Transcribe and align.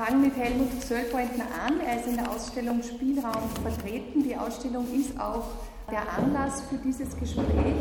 fange 0.00 0.28
mit 0.28 0.36
Helmut 0.36 0.82
Söllpointner 0.82 1.44
an. 1.66 1.78
Er 1.80 2.00
ist 2.00 2.06
in 2.06 2.16
der 2.16 2.30
Ausstellung 2.30 2.82
Spielraum 2.82 3.50
vertreten. 3.62 4.22
Die 4.22 4.34
Ausstellung 4.34 4.86
ist 4.98 5.20
auch 5.20 5.44
der 5.90 6.10
Anlass 6.16 6.62
für 6.62 6.76
dieses 6.76 7.14
Gespräch. 7.18 7.76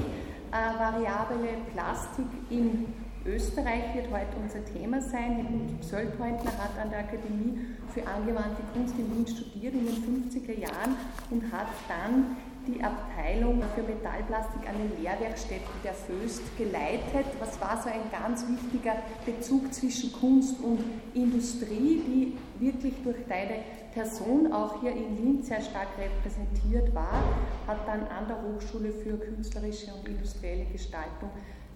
Äh, 0.51 0.79
variable 0.79 1.55
Plastik 1.71 2.25
in 2.49 2.93
Österreich 3.25 3.95
wird 3.95 4.11
heute 4.11 4.35
unser 4.41 4.65
Thema 4.65 5.01
sein. 5.01 5.35
Helmut 5.35 5.81
Söllpointner 5.81 6.51
hat 6.57 6.77
an 6.81 6.89
der 6.89 6.99
Akademie 6.99 7.57
für 7.93 8.05
angewandte 8.05 8.63
Kunst 8.73 8.95
in 8.97 9.15
Wien 9.15 9.25
studiert 9.25 9.73
in 9.73 9.85
den 9.85 10.29
50er 10.29 10.59
Jahren 10.59 10.97
und 11.29 11.43
hat 11.53 11.67
dann 11.87 12.35
die 12.73 12.83
Abteilung 12.83 13.61
für 13.75 13.83
Metallplastik 13.83 14.67
an 14.67 14.75
den 14.77 15.03
Lehrwerkstätten 15.03 15.67
der 15.83 15.93
Föst 15.93 16.41
geleitet. 16.57 17.25
Was 17.39 17.59
war 17.59 17.81
so 17.81 17.89
ein 17.89 18.09
ganz 18.11 18.45
wichtiger 18.47 18.95
Bezug 19.25 19.73
zwischen 19.73 20.11
Kunst 20.13 20.59
und 20.61 20.79
Industrie, 21.13 22.01
die 22.05 22.37
wirklich 22.59 22.93
durch 23.03 23.17
deine 23.27 23.63
Person 23.93 24.51
auch 24.53 24.81
hier 24.81 24.91
in 24.91 25.15
Linz 25.15 25.47
sehr 25.47 25.61
stark 25.61 25.87
repräsentiert 25.97 26.93
war, 26.93 27.23
hat 27.67 27.87
dann 27.87 28.01
an 28.07 28.27
der 28.27 28.41
Hochschule 28.41 28.91
für 28.91 29.17
künstlerische 29.17 29.93
und 29.93 30.07
industrielle 30.07 30.65
Gestaltung 30.65 31.29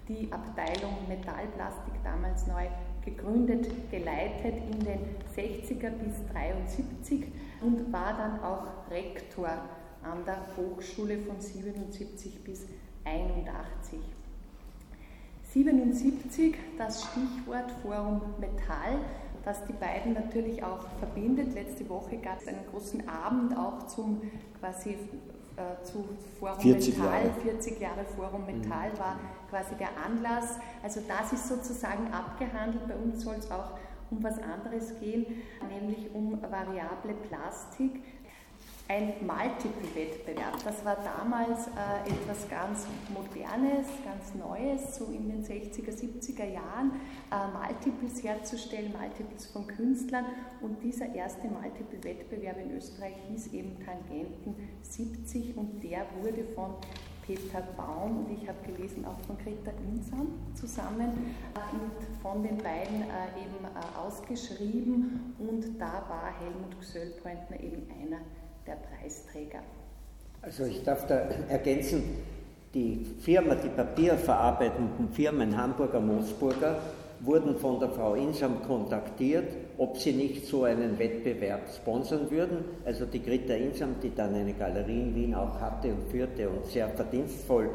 die 0.08 0.30
Abteilung 0.32 0.98
Metallplastik 1.08 1.94
damals 2.04 2.46
neu 2.48 2.68
gegründet, 3.06 3.70
geleitet 3.90 4.56
in 4.72 4.80
den 4.80 5.00
60er 5.36 5.90
bis 5.92 6.26
73 6.34 7.26
und 7.62 7.92
war 7.92 8.14
dann 8.18 8.44
auch 8.44 8.92
Rektor 8.92 9.50
an 10.04 10.26
der 10.26 10.46
Hochschule 10.58 11.18
von 11.20 11.40
77 11.40 12.44
bis 12.44 12.66
81. 13.06 14.00
77, 15.54 16.56
das 16.78 17.04
Stichwort 17.04 17.72
Forum 17.84 18.22
Metall, 18.40 19.00
das 19.46 19.64
die 19.66 19.74
beiden 19.74 20.14
natürlich 20.14 20.64
auch 20.64 20.88
verbindet. 21.00 21.54
Letzte 21.54 21.88
Woche 21.90 22.18
gab 22.18 22.42
es 22.42 22.48
einen 22.48 22.66
großen 22.72 23.08
Abend 23.08 23.56
auch 23.56 23.86
zum 23.88 24.22
quasi 24.60 24.98
äh, 25.56 25.84
zu 25.84 26.06
Forum 26.40 26.60
40 26.60 26.98
Metall, 26.98 27.26
Jahre. 27.26 27.42
40 27.42 27.80
Jahre 27.80 28.06
Forum 28.16 28.46
Metall 28.46 28.90
mhm. 28.90 29.00
war 29.00 29.20
quasi 29.50 29.76
der 29.76 29.90
Anlass. 30.04 30.58
Also 30.82 31.02
das 31.08 31.34
ist 31.34 31.48
sozusagen 31.48 32.12
abgehandelt. 32.12 32.88
Bei 32.88 32.96
uns 32.96 33.24
soll 33.24 33.36
es 33.36 33.52
auch 33.52 33.78
um 34.10 34.24
was 34.24 34.38
anderes 34.40 35.00
gehen, 35.00 35.26
nämlich 35.70 36.14
um 36.14 36.42
variable 36.42 37.14
Plastik 37.28 38.02
ein 38.94 39.14
Multiple-Wettbewerb. 39.26 40.64
Das 40.64 40.86
war 40.86 40.98
damals 40.98 41.68
äh, 41.68 42.10
etwas 42.10 42.48
ganz 42.48 42.86
Modernes, 43.12 43.88
ganz 44.06 44.36
Neues, 44.36 44.96
so 44.96 45.06
in 45.06 45.30
den 45.30 45.44
60er, 45.44 45.92
70er 45.92 46.46
Jahren, 46.46 46.92
äh, 47.32 47.48
Multiples 47.58 48.24
herzustellen, 48.24 48.94
Multiples 48.94 49.48
von 49.48 49.66
Künstlern. 49.66 50.26
Und 50.62 50.84
dieser 50.84 51.14
erste 51.14 51.48
Multiple-Wettbewerb 51.48 52.58
in 52.60 52.78
Österreich 52.78 53.16
hieß 53.30 53.54
eben 53.54 53.78
Tangenten 53.84 54.56
70 54.82 55.58
und 55.58 55.84
der 55.84 56.06
wurde 56.22 56.44
von 56.54 56.76
Peter 57.26 57.62
Baum 57.78 58.26
und 58.26 58.32
ich 58.32 58.48
habe 58.48 58.58
gelesen 58.66 59.06
auch 59.06 59.20
von 59.22 59.38
Greta 59.38 59.72
Insam 59.90 60.28
zusammen 60.54 61.36
äh, 61.56 61.74
und 61.74 62.22
von 62.22 62.44
den 62.44 62.58
beiden 62.58 63.02
äh, 63.02 63.42
eben 63.42 63.64
äh, 63.64 63.98
ausgeschrieben 63.98 65.34
und 65.40 65.80
da 65.80 66.04
war 66.10 66.34
Helmut 66.42 66.78
Gsöllpointner 66.82 67.62
eben 67.62 67.88
einer 68.02 68.20
der 68.66 68.76
Preisträger. 68.76 69.60
Also 70.42 70.66
ich 70.66 70.84
darf 70.84 71.08
da 71.08 71.16
ergänzen, 71.50 72.04
die 72.74 73.06
Firma, 73.22 73.56
die 73.56 73.70
papierverarbeitenden 73.70 75.10
Firmen 75.14 75.56
Hamburger 75.56 76.00
Moosburger 76.00 76.80
wurden 77.22 77.56
von 77.58 77.80
der 77.80 77.90
Frau 77.90 78.16
Insam 78.16 78.62
kontaktiert, 78.64 79.48
ob 79.78 79.98
sie 79.98 80.12
nicht 80.12 80.46
so 80.48 80.64
einen 80.64 80.98
Wettbewerb 81.00 81.62
sponsern 81.74 82.30
würden. 82.30 82.66
Also 82.84 83.06
die 83.06 83.22
Greta 83.22 83.54
Insam, 83.54 83.96
die 84.02 84.14
dann 84.14 84.34
eine 84.34 84.54
Galerie 84.54 85.02
in 85.02 85.16
Wien 85.16 85.36
auch 85.36 85.60
hatte 85.60 85.90
und 85.90 86.10
führte 86.10 86.50
und 86.50 86.66
sehr 86.66 86.90
verdienstvoll 86.90 87.70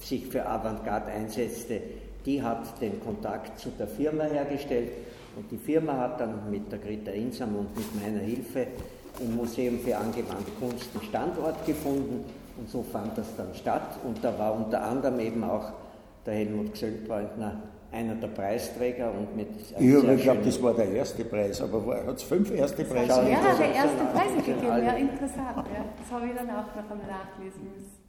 sich 0.00 0.26
für 0.26 0.44
Avantgarde 0.44 1.12
einsetzte, 1.12 1.80
die 2.26 2.42
hat 2.42 2.80
den 2.80 3.00
Kontakt 3.00 3.58
zu 3.58 3.70
der 3.70 3.88
Firma 3.88 4.24
hergestellt 4.24 4.90
und 5.36 5.50
die 5.50 5.56
Firma 5.56 5.96
hat 5.96 6.20
dann 6.20 6.50
mit 6.50 6.70
der 6.70 6.78
Greta 6.78 7.10
Insam 7.12 7.56
und 7.56 7.76
mit 7.76 8.02
meiner 8.02 8.20
Hilfe 8.20 8.66
im 9.20 9.36
Museum 9.36 9.78
für 9.80 9.96
angewandte 9.96 10.50
Kunst 10.58 10.88
einen 10.94 11.04
Standort 11.08 11.66
gefunden 11.66 12.24
und 12.58 12.68
so 12.68 12.82
fand 12.82 13.16
das 13.16 13.26
dann 13.36 13.54
statt. 13.54 13.98
Und 14.04 14.22
da 14.22 14.38
war 14.38 14.54
unter 14.54 14.82
anderem 14.82 15.20
eben 15.20 15.44
auch 15.44 15.72
der 16.26 16.34
Helmut 16.34 16.72
Gsöldbrandner 16.74 17.62
einer 17.92 18.14
der 18.14 18.28
Preisträger 18.28 19.12
und 19.12 19.36
mit. 19.36 19.48
Ich 19.78 20.22
glaube, 20.22 20.40
das 20.42 20.62
war 20.62 20.74
der 20.74 20.90
erste 20.90 21.24
Preis, 21.24 21.60
aber 21.60 22.06
hat 22.06 22.16
es 22.16 22.22
fünf 22.22 22.50
erste 22.50 22.84
Preise? 22.84 23.08
Ja, 23.08 23.54
der 23.54 23.74
erste 23.74 24.04
Preis 24.12 24.34
gegeben, 24.36 24.66
ja, 24.66 24.92
interessant. 24.94 25.56
Ja. 25.56 25.84
Das 25.98 26.10
habe 26.10 26.26
ich 26.26 26.34
dann 26.34 26.48
auch 26.50 26.74
noch 26.74 26.90
einmal 26.90 27.06
nachlesen 27.06 27.70
müssen. 27.74 28.01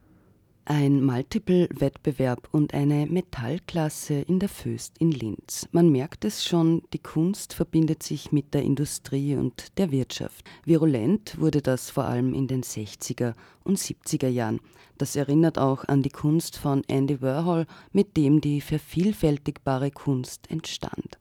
Ein 0.66 1.04
Multiple-Wettbewerb 1.04 2.48
und 2.50 2.72
eine 2.72 3.04
Metallklasse 3.04 4.14
in 4.14 4.38
der 4.38 4.48
Föst 4.48 4.96
in 4.98 5.10
Linz. 5.10 5.68
Man 5.72 5.90
merkt 5.90 6.24
es 6.24 6.42
schon, 6.42 6.82
die 6.94 7.00
Kunst 7.00 7.52
verbindet 7.52 8.02
sich 8.02 8.32
mit 8.32 8.54
der 8.54 8.62
Industrie 8.62 9.36
und 9.36 9.76
der 9.76 9.90
Wirtschaft. 9.90 10.42
Virulent 10.64 11.38
wurde 11.38 11.60
das 11.60 11.90
vor 11.90 12.04
allem 12.04 12.32
in 12.32 12.48
den 12.48 12.62
60er 12.62 13.34
und 13.62 13.78
70er 13.78 14.28
Jahren. 14.28 14.58
Das 14.96 15.16
erinnert 15.16 15.58
auch 15.58 15.84
an 15.84 16.02
die 16.02 16.08
Kunst 16.08 16.56
von 16.56 16.82
Andy 16.88 17.20
Warhol, 17.20 17.66
mit 17.92 18.16
dem 18.16 18.40
die 18.40 18.62
vervielfältigbare 18.62 19.90
Kunst 19.90 20.50
entstand. 20.50 21.18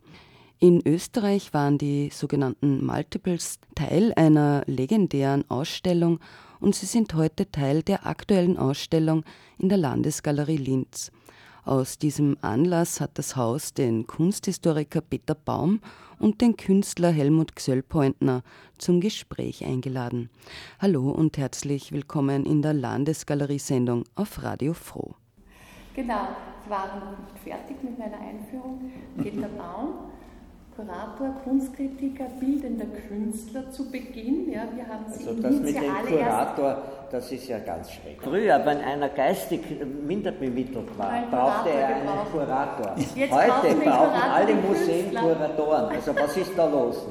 In 0.60 0.82
Österreich 0.88 1.54
waren 1.54 1.78
die 1.78 2.10
sogenannten 2.14 2.86
Multiples 2.86 3.60
Teil 3.76 4.14
einer 4.14 4.64
legendären 4.68 5.44
Ausstellung 5.50 6.22
und 6.64 6.76
sie 6.76 6.86
sind 6.86 7.14
heute 7.14 7.52
Teil 7.52 7.84
der 7.84 8.08
aktuellen 8.08 8.58
Ausstellung 8.58 9.26
in 9.60 9.68
der 9.68 9.78
Landesgalerie 9.78 10.56
Linz. 10.56 11.12
Aus 11.66 11.98
diesem 11.98 12.38
Anlass 12.42 13.02
hat 13.02 13.18
das 13.18 13.36
Haus 13.36 13.74
den 13.74 14.08
Kunsthistoriker 14.08 15.02
Peter 15.02 15.36
Baum 15.36 15.82
und 16.20 16.40
den 16.40 16.56
Künstler 16.56 17.12
Helmut 17.12 17.56
Gsöllpointner 17.58 18.44
zum 18.78 19.02
Gespräch 19.02 19.66
eingeladen. 19.66 20.30
Hallo 20.80 21.10
und 21.12 21.38
herzlich 21.38 21.92
willkommen 21.92 22.46
in 22.46 22.62
der 22.62 22.74
Landesgalerie-Sendung 22.74 24.06
auf 24.16 24.42
Radio 24.42 24.74
Froh. 24.74 25.16
Genau, 25.96 26.30
ich 26.64 26.70
war 26.70 26.96
noch 26.98 27.20
nicht 27.20 27.44
fertig 27.44 27.84
mit 27.84 28.00
meiner 28.00 28.20
Einführung. 28.20 28.90
Peter 29.22 29.50
Baum 29.50 30.12
Kurator, 30.76 31.36
Kunstkritiker, 31.44 32.26
bildender 32.40 32.86
Künstler 33.08 33.70
zu 33.70 33.92
Beginn. 33.92 34.52
Ja, 34.52 34.64
wir 34.74 34.88
haben 34.88 35.06
sie 35.12 35.28
also 35.28 35.42
das 35.42 35.56
mit 35.60 35.76
dem 35.76 35.94
Kurator, 36.08 36.82
das 37.12 37.32
ist 37.32 37.48
ja 37.48 37.60
ganz 37.60 37.92
schrecklich. 37.92 38.22
Früher, 38.22 38.66
wenn 38.66 38.80
einer 38.80 39.10
geistig 39.10 39.62
minder 40.06 40.32
bemittelt 40.32 40.98
war, 40.98 41.22
brauchte 41.30 41.70
er 41.70 41.88
einen 41.88 42.02
gebraucht. 42.02 42.32
Kurator. 42.32 42.96
Jetzt 43.16 43.32
Heute 43.32 43.76
brauchen 43.76 44.22
alle 44.32 44.56
Museen 44.56 45.12
Künstler. 45.12 45.22
Kuratoren. 45.22 45.96
Also 45.96 46.16
was 46.16 46.38
ist 46.38 46.58
da 46.58 46.68
los? 46.68 47.06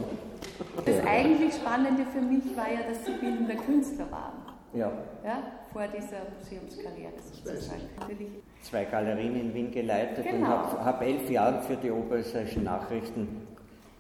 Das 0.85 1.07
eigentlich 1.07 1.55
Spannende 1.55 2.05
für 2.13 2.21
mich 2.21 2.57
war 2.57 2.69
ja, 2.69 2.81
dass 2.89 3.05
sie 3.05 3.13
bildender 3.13 3.55
Künstler 3.55 4.11
waren. 4.11 4.43
Ja. 4.75 4.91
ja 5.25 5.43
vor 5.73 5.83
dieser 5.87 6.19
Museumskarriere 6.39 7.13
sozusagen. 7.21 7.83
Zwei 8.63 8.85
Galerien 8.85 9.37
in 9.37 9.55
Wien 9.55 9.71
geleitet 9.71 10.25
genau. 10.25 10.37
und 10.37 10.47
habe 10.47 10.85
hab 10.85 11.03
elf 11.03 11.31
Jahre 11.31 11.63
für 11.63 11.77
die 11.77 11.91
oberösterreichischen 11.91 12.65
Nachrichten 12.65 13.52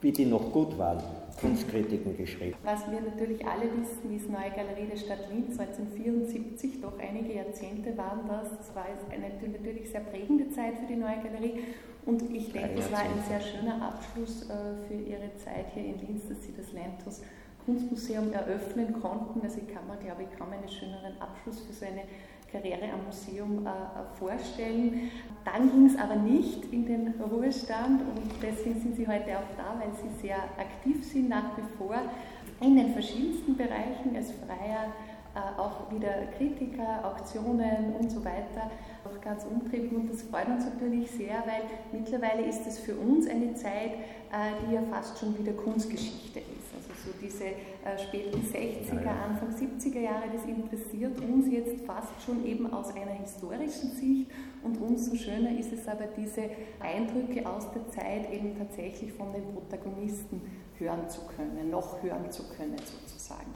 wie 0.02 0.12
die 0.12 0.26
noch 0.26 0.52
gut 0.52 0.76
waren, 0.78 1.02
Kunstkritiken 1.40 2.16
geschrieben. 2.16 2.56
Was 2.62 2.80
wir 2.90 3.00
natürlich 3.00 3.46
alle 3.46 3.64
wissen, 3.64 4.14
ist 4.14 4.28
Neue 4.28 4.50
Galerie 4.50 4.86
der 4.90 4.98
Stadt 4.98 5.30
Linz 5.32 5.58
1974, 5.58 6.80
doch 6.80 6.98
einige 6.98 7.34
Jahrzehnte 7.34 7.96
waren 7.96 8.28
das. 8.28 8.50
Das 8.58 8.74
war 8.74 8.84
eine 9.10 9.32
natürlich 9.52 9.90
sehr 9.90 10.00
prägende 10.00 10.50
Zeit 10.50 10.74
für 10.78 10.86
die 10.86 10.96
Neue 10.96 11.16
Galerie 11.22 11.62
und 12.04 12.22
ich 12.34 12.52
denke, 12.52 12.80
es 12.80 12.90
war 12.90 13.00
ein 13.00 13.22
sehr 13.28 13.40
schöner 13.40 13.80
Abschluss 13.80 14.42
äh, 14.50 14.74
für 14.88 14.94
ihre 14.94 15.34
Zeit 15.36 15.66
hier 15.72 15.84
in 15.84 16.00
Linz, 16.06 16.28
dass 16.28 16.42
sie 16.42 16.52
das 16.56 16.72
Lentos 16.72 17.22
Kunstmuseum 17.64 18.32
eröffnen 18.32 19.00
konnten. 19.00 19.40
Also 19.42 19.58
ich 19.58 19.72
kann 19.72 19.86
mir, 19.86 19.96
glaube 19.96 20.24
ich, 20.24 20.38
kaum 20.38 20.50
einen 20.50 20.68
schöneren 20.68 21.14
Abschluss 21.20 21.60
für 21.60 21.72
so 21.72 21.86
eine 21.86 22.02
Karriere 22.52 22.92
am 22.92 23.04
Museum 23.06 23.66
äh, 23.66 23.70
vorstellen. 24.18 25.10
Dann 25.44 25.70
ging 25.70 25.86
es 25.86 25.96
aber 25.96 26.16
nicht 26.16 26.64
in 26.72 26.86
den 26.86 27.14
Ruhestand 27.20 28.02
und 28.02 28.30
deswegen 28.42 28.80
sind 28.80 28.94
Sie 28.96 29.08
heute 29.08 29.38
auch 29.38 29.56
da, 29.56 29.74
weil 29.80 29.92
Sie 29.94 30.20
sehr 30.20 30.36
aktiv 30.58 31.04
sind 31.04 31.30
nach 31.30 31.56
wie 31.56 31.76
vor 31.78 31.96
in 32.60 32.76
den 32.76 32.92
verschiedensten 32.92 33.56
Bereichen 33.56 34.14
als 34.14 34.32
freier 34.32 34.92
äh, 35.34 35.58
auch 35.58 35.90
wieder 35.90 36.26
Kritiker, 36.36 37.02
Auktionen 37.04 37.94
und 37.98 38.10
so 38.10 38.22
weiter, 38.22 38.70
auch 39.02 39.18
ganz 39.22 39.44
umtriebig 39.44 39.90
und 39.92 40.12
das 40.12 40.20
freut 40.22 40.46
uns 40.46 40.66
natürlich 40.66 41.10
sehr, 41.10 41.42
weil 41.46 41.62
mittlerweile 41.90 42.42
ist 42.42 42.66
es 42.66 42.78
für 42.78 42.94
uns 42.94 43.26
eine 43.26 43.54
Zeit, 43.54 43.92
äh, 44.30 44.52
die 44.60 44.74
ja 44.74 44.82
fast 44.90 45.18
schon 45.18 45.38
wieder 45.38 45.52
Kunstgeschichte 45.52 46.40
ist. 46.40 46.68
Also 46.76 46.91
so 47.04 47.10
diese 47.20 47.44
äh, 47.44 47.98
späten 47.98 48.40
60er, 48.40 49.08
Anfang 49.08 49.50
70er 49.50 50.00
Jahre, 50.00 50.24
das 50.32 50.44
interessiert 50.44 51.20
uns 51.20 51.50
jetzt 51.50 51.84
fast 51.84 52.22
schon 52.24 52.44
eben 52.46 52.72
aus 52.72 52.94
einer 52.94 53.12
historischen 53.12 53.90
Sicht 53.92 54.30
und 54.62 54.80
umso 54.80 55.14
schöner 55.16 55.58
ist 55.58 55.72
es 55.72 55.88
aber, 55.88 56.06
diese 56.16 56.42
Eindrücke 56.80 57.48
aus 57.48 57.66
der 57.72 57.88
Zeit 57.90 58.32
eben 58.32 58.56
tatsächlich 58.56 59.12
von 59.12 59.32
den 59.32 59.52
Protagonisten 59.52 60.40
hören 60.78 61.08
zu 61.08 61.20
können, 61.36 61.70
noch 61.70 62.02
hören 62.02 62.30
zu 62.30 62.48
können 62.56 62.78
sozusagen. 62.78 63.52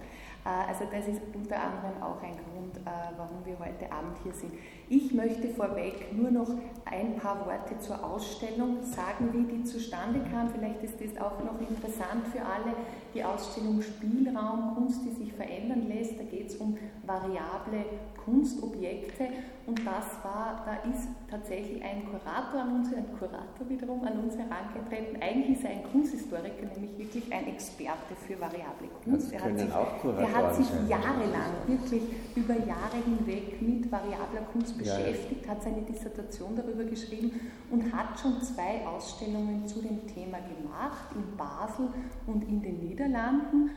Äh, 0.47 0.69
also 0.69 0.85
das 0.91 1.09
ist 1.09 1.21
unter 1.35 1.57
anderem 1.57 2.03
auch 2.03 2.23
ein 2.23 2.37
Grund, 2.37 2.77
äh, 2.77 2.91
warum 3.17 3.45
wir 3.45 3.59
heute 3.59 3.91
Abend 3.91 4.17
hier 4.23 4.33
sind. 4.33 4.53
Ich 4.89 5.13
möchte 5.13 5.49
vorweg 5.49 6.13
nur 6.13 6.31
noch 6.31 6.49
ein 6.85 7.17
paar 7.17 7.45
Worte 7.45 7.79
zur 7.81 8.03
Ausstellung 8.03 8.83
sagen, 8.83 9.33
wie 9.33 9.57
die 9.57 9.65
zustande 9.65 10.21
kam. 10.31 10.51
Vielleicht 10.51 10.83
ist 10.85 11.01
das 11.01 11.21
auch 11.21 11.39
noch 11.41 11.61
interessant 11.61 12.29
für 12.29 12.41
alle. 12.41 12.77
Die 13.13 13.25
Ausstellung 13.37 13.83
Spielraum, 13.83 14.75
Kunst, 14.75 15.01
die 15.05 15.11
sich 15.11 15.33
verändern 15.35 15.89
lässt. 15.89 16.19
Da 16.19 16.25
geht 16.25 16.49
es 16.49 16.57
um 16.57 16.77
variable 17.07 17.85
Kunstobjekte 18.25 19.29
und 19.67 19.81
das 19.81 20.07
war, 20.23 20.63
da 20.65 20.89
ist 20.89 21.09
tatsächlich 21.29 21.83
ein 21.83 22.05
Kurator 22.07 22.61
an 22.61 22.77
uns, 22.77 22.95
ein 22.95 23.07
Kurator 23.19 23.69
wiederum 23.69 24.05
an 24.05 24.21
uns 24.21 24.35
herangetreten. 24.37 25.21
Eigentlich 25.21 25.59
ist 25.59 25.65
er 25.65 25.71
ein 25.71 25.83
Kunsthistoriker, 25.91 26.67
nämlich 26.75 26.97
wirklich 26.99 27.33
ein 27.33 27.49
Experte 27.49 28.15
für 28.27 28.41
variable 28.41 28.89
Kunst. 29.03 29.33
Das 29.33 29.43
können 29.43 29.59
sich, 29.59 29.69
er 29.69 30.35
hat 30.35 30.55
sich 30.55 30.67
jahrelang, 30.89 31.51
wirklich 31.67 32.03
über 32.37 32.55
Jahre 32.55 32.99
hinweg 33.05 33.61
mit 33.61 33.91
variabler 33.91 34.43
Kunst 34.53 34.79
beschäftigt, 34.79 35.45
ja. 35.45 35.53
hat 35.53 35.63
seine 35.63 35.83
Dissertation 35.83 36.55
darüber 36.55 36.85
geschrieben 36.85 37.33
und 37.71 37.93
hat 37.93 38.19
schon 38.21 38.41
zwei 38.43 38.87
Ausstellungen 38.87 39.67
zu 39.67 39.83
dem 39.83 40.07
Thema 40.07 40.39
gemacht, 40.39 41.11
in 41.15 41.37
Basel 41.37 41.89
und 42.27 42.43
in 42.49 42.63
den 42.63 42.81
Niederlanden. 42.81 43.71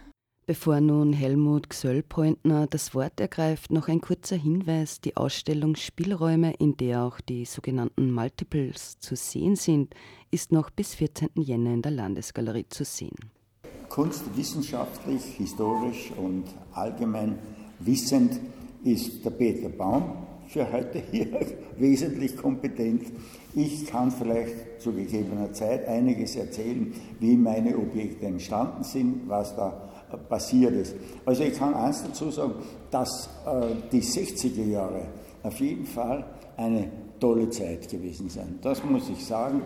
Bevor 0.50 0.82
nun 0.82 1.14
Helmut 1.14 1.70
Gsöllpointner 1.70 2.66
das 2.66 2.96
Wort 2.96 3.20
ergreift, 3.20 3.72
noch 3.72 3.88
ein 3.88 4.02
kurzer 4.02 4.36
Hinweis. 4.36 5.00
Die 5.00 5.16
Ausstellung 5.16 5.76
Spielräume, 5.76 6.56
in 6.58 6.76
der 6.76 7.04
auch 7.04 7.22
die 7.22 7.46
sogenannten 7.46 8.12
Multiples 8.12 8.98
zu 8.98 9.16
sehen 9.16 9.56
sind, 9.56 9.94
ist 10.32 10.52
noch 10.52 10.72
bis 10.72 10.96
14. 10.96 11.30
Jänner 11.36 11.72
in 11.72 11.84
der 11.84 11.92
Landesgalerie 11.92 12.66
zu 12.68 12.84
sehen. 12.84 13.16
Kunst 13.90 14.24
wissenschaftlich, 14.36 15.22
historisch 15.38 16.12
und 16.18 16.46
allgemein 16.72 17.38
wissend 17.78 18.40
ist 18.84 19.24
der 19.24 19.30
Peter 19.30 19.70
Baum 19.70 20.26
für 20.48 20.72
heute 20.72 21.04
hier 21.12 21.28
wesentlich 21.78 22.36
kompetent. 22.36 23.04
Ich 23.54 23.86
kann 23.86 24.10
vielleicht 24.10 24.82
zu 24.82 24.94
gegebener 24.94 25.54
Zeit 25.54 25.88
einiges 25.88 26.36
erzählen, 26.36 26.92
wie 27.20 27.36
meine 27.38 27.78
Objekte 27.78 28.26
entstanden 28.26 28.84
sind, 28.84 29.30
was 29.30 29.56
da 29.56 29.89
passiert 30.18 30.74
ist. 30.74 30.96
Also 31.26 31.44
ich 31.44 31.58
kann 31.58 31.74
eins 31.74 32.04
dazu 32.04 32.32
sagen, 32.32 32.54
dass 32.92 33.30
äh, 33.46 33.68
die 33.92 34.02
60er 34.02 34.66
Jahre 34.66 35.08
auf 35.44 35.60
jeden 35.60 35.86
Fall 35.86 36.26
eine 36.58 36.90
tolle 37.20 37.50
Zeit 37.50 37.90
gewesen 37.90 38.30
sind. 38.30 38.64
Das 38.64 38.84
muss 38.84 39.10
ich 39.10 39.26
sagen. 39.26 39.62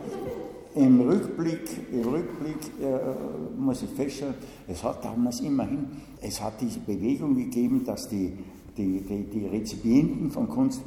Im 0.75 1.01
Rückblick, 1.01 1.69
im 1.91 2.07
Rückblick 2.07 2.57
äh, 2.81 2.99
muss 3.55 3.83
ich 3.83 3.89
feststellen, 3.91 4.33
es 4.67 4.83
hat 4.83 5.05
damals 5.05 5.39
immerhin, 5.41 5.85
es 6.19 6.41
hat 6.41 6.53
diese 6.59 6.79
Bewegung 6.79 7.35
gegeben, 7.35 7.83
dass 7.85 8.09
die, 8.09 8.33
die, 8.75 9.01
die, 9.01 9.23
die 9.25 9.45
Rezipienten 9.45 10.31
von 10.31 10.49
Kunst 10.49 10.81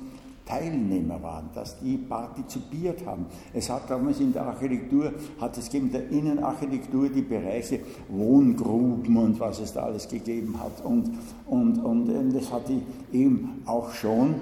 Teilnehmer 0.46 1.20
waren, 1.22 1.50
dass 1.54 1.78
die 1.80 1.98
partizipiert 1.98 3.04
haben. 3.04 3.26
Es 3.52 3.68
hat 3.68 3.90
damals 3.90 4.20
in 4.20 4.32
der 4.32 4.46
Architektur, 4.46 5.12
hat 5.40 5.58
es 5.58 5.68
gegeben, 5.68 5.90
der 5.90 6.08
Innenarchitektur 6.08 7.08
die 7.08 7.22
Bereiche 7.22 7.80
Wohngruben 8.08 9.16
und 9.16 9.40
was 9.40 9.58
es 9.58 9.72
da 9.72 9.82
alles 9.82 10.08
gegeben 10.08 10.58
hat. 10.60 10.84
Und, 10.84 11.10
und, 11.46 11.78
und, 11.78 12.08
und 12.08 12.34
es 12.34 12.52
hat 12.52 12.70
eben 13.12 13.62
auch 13.66 13.90
schon 13.90 14.36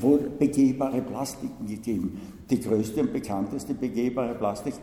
wohl 0.00 0.30
begehbare 0.38 1.02
Plastiken 1.02 1.66
gegeben. 1.66 2.18
Die 2.48 2.58
größte 2.58 3.02
und 3.02 3.12
bekannteste 3.12 3.74
begehbare 3.74 4.34
Plastik 4.34 4.74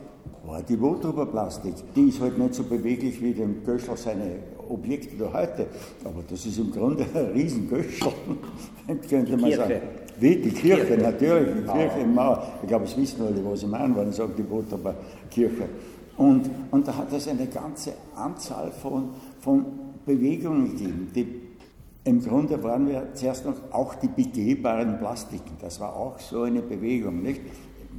war 0.46 0.62
die 0.62 0.80
Wohntuberplastik. 0.80 1.74
Die 1.96 2.10
ist 2.10 2.22
halt 2.22 2.38
nicht 2.38 2.54
so 2.54 2.64
beweglich 2.64 3.22
wie 3.22 3.34
dem 3.34 3.64
Göschel 3.64 3.98
seine 3.98 4.40
Objekte 4.70 5.16
da 5.18 5.34
heute, 5.34 5.68
aber 6.04 6.24
das 6.30 6.46
ist 6.46 6.60
im 6.60 6.72
Grunde 6.72 7.06
ein 7.14 7.26
Riesengöschel, 7.34 8.12
könnte 9.10 9.38
man 9.38 9.52
sagen. 9.52 9.82
Wie 10.20 10.36
die 10.36 10.50
Kirche, 10.50 10.86
Kirche. 10.86 11.02
natürlich, 11.02 11.56
die 11.56 11.72
Kirche 11.72 12.00
im 12.00 12.16
Mauer. 12.16 12.44
Ich 12.62 12.68
glaube, 12.68 12.86
es 12.86 12.98
wissen 12.98 13.22
alle, 13.22 13.44
was 13.46 13.62
ich 13.62 13.70
meine, 13.70 13.96
wenn 13.96 14.10
ich 14.10 14.16
sage, 14.16 14.34
die 14.38 14.44
Botaber 14.44 14.96
Kirche. 15.30 15.70
Und, 16.18 16.50
und 16.72 16.88
da 16.88 16.96
hat 16.98 17.14
es 17.14 17.28
eine 17.28 17.46
ganze 17.46 17.94
Anzahl 18.16 18.72
von, 18.72 19.10
von 19.40 19.66
Bewegungen 20.06 20.72
gegeben. 20.72 21.12
Die, 21.14 21.28
Im 22.06 22.24
Grunde 22.24 22.62
waren 22.64 22.88
wir 22.88 23.14
zuerst 23.14 23.46
noch 23.46 23.56
auch 23.72 23.94
die 23.96 24.08
begehbaren 24.08 24.98
Plastiken. 24.98 25.58
Das 25.62 25.80
war 25.80 25.96
auch 25.96 26.20
so 26.20 26.42
eine 26.42 26.62
Bewegung, 26.62 27.22
nicht? 27.22 27.42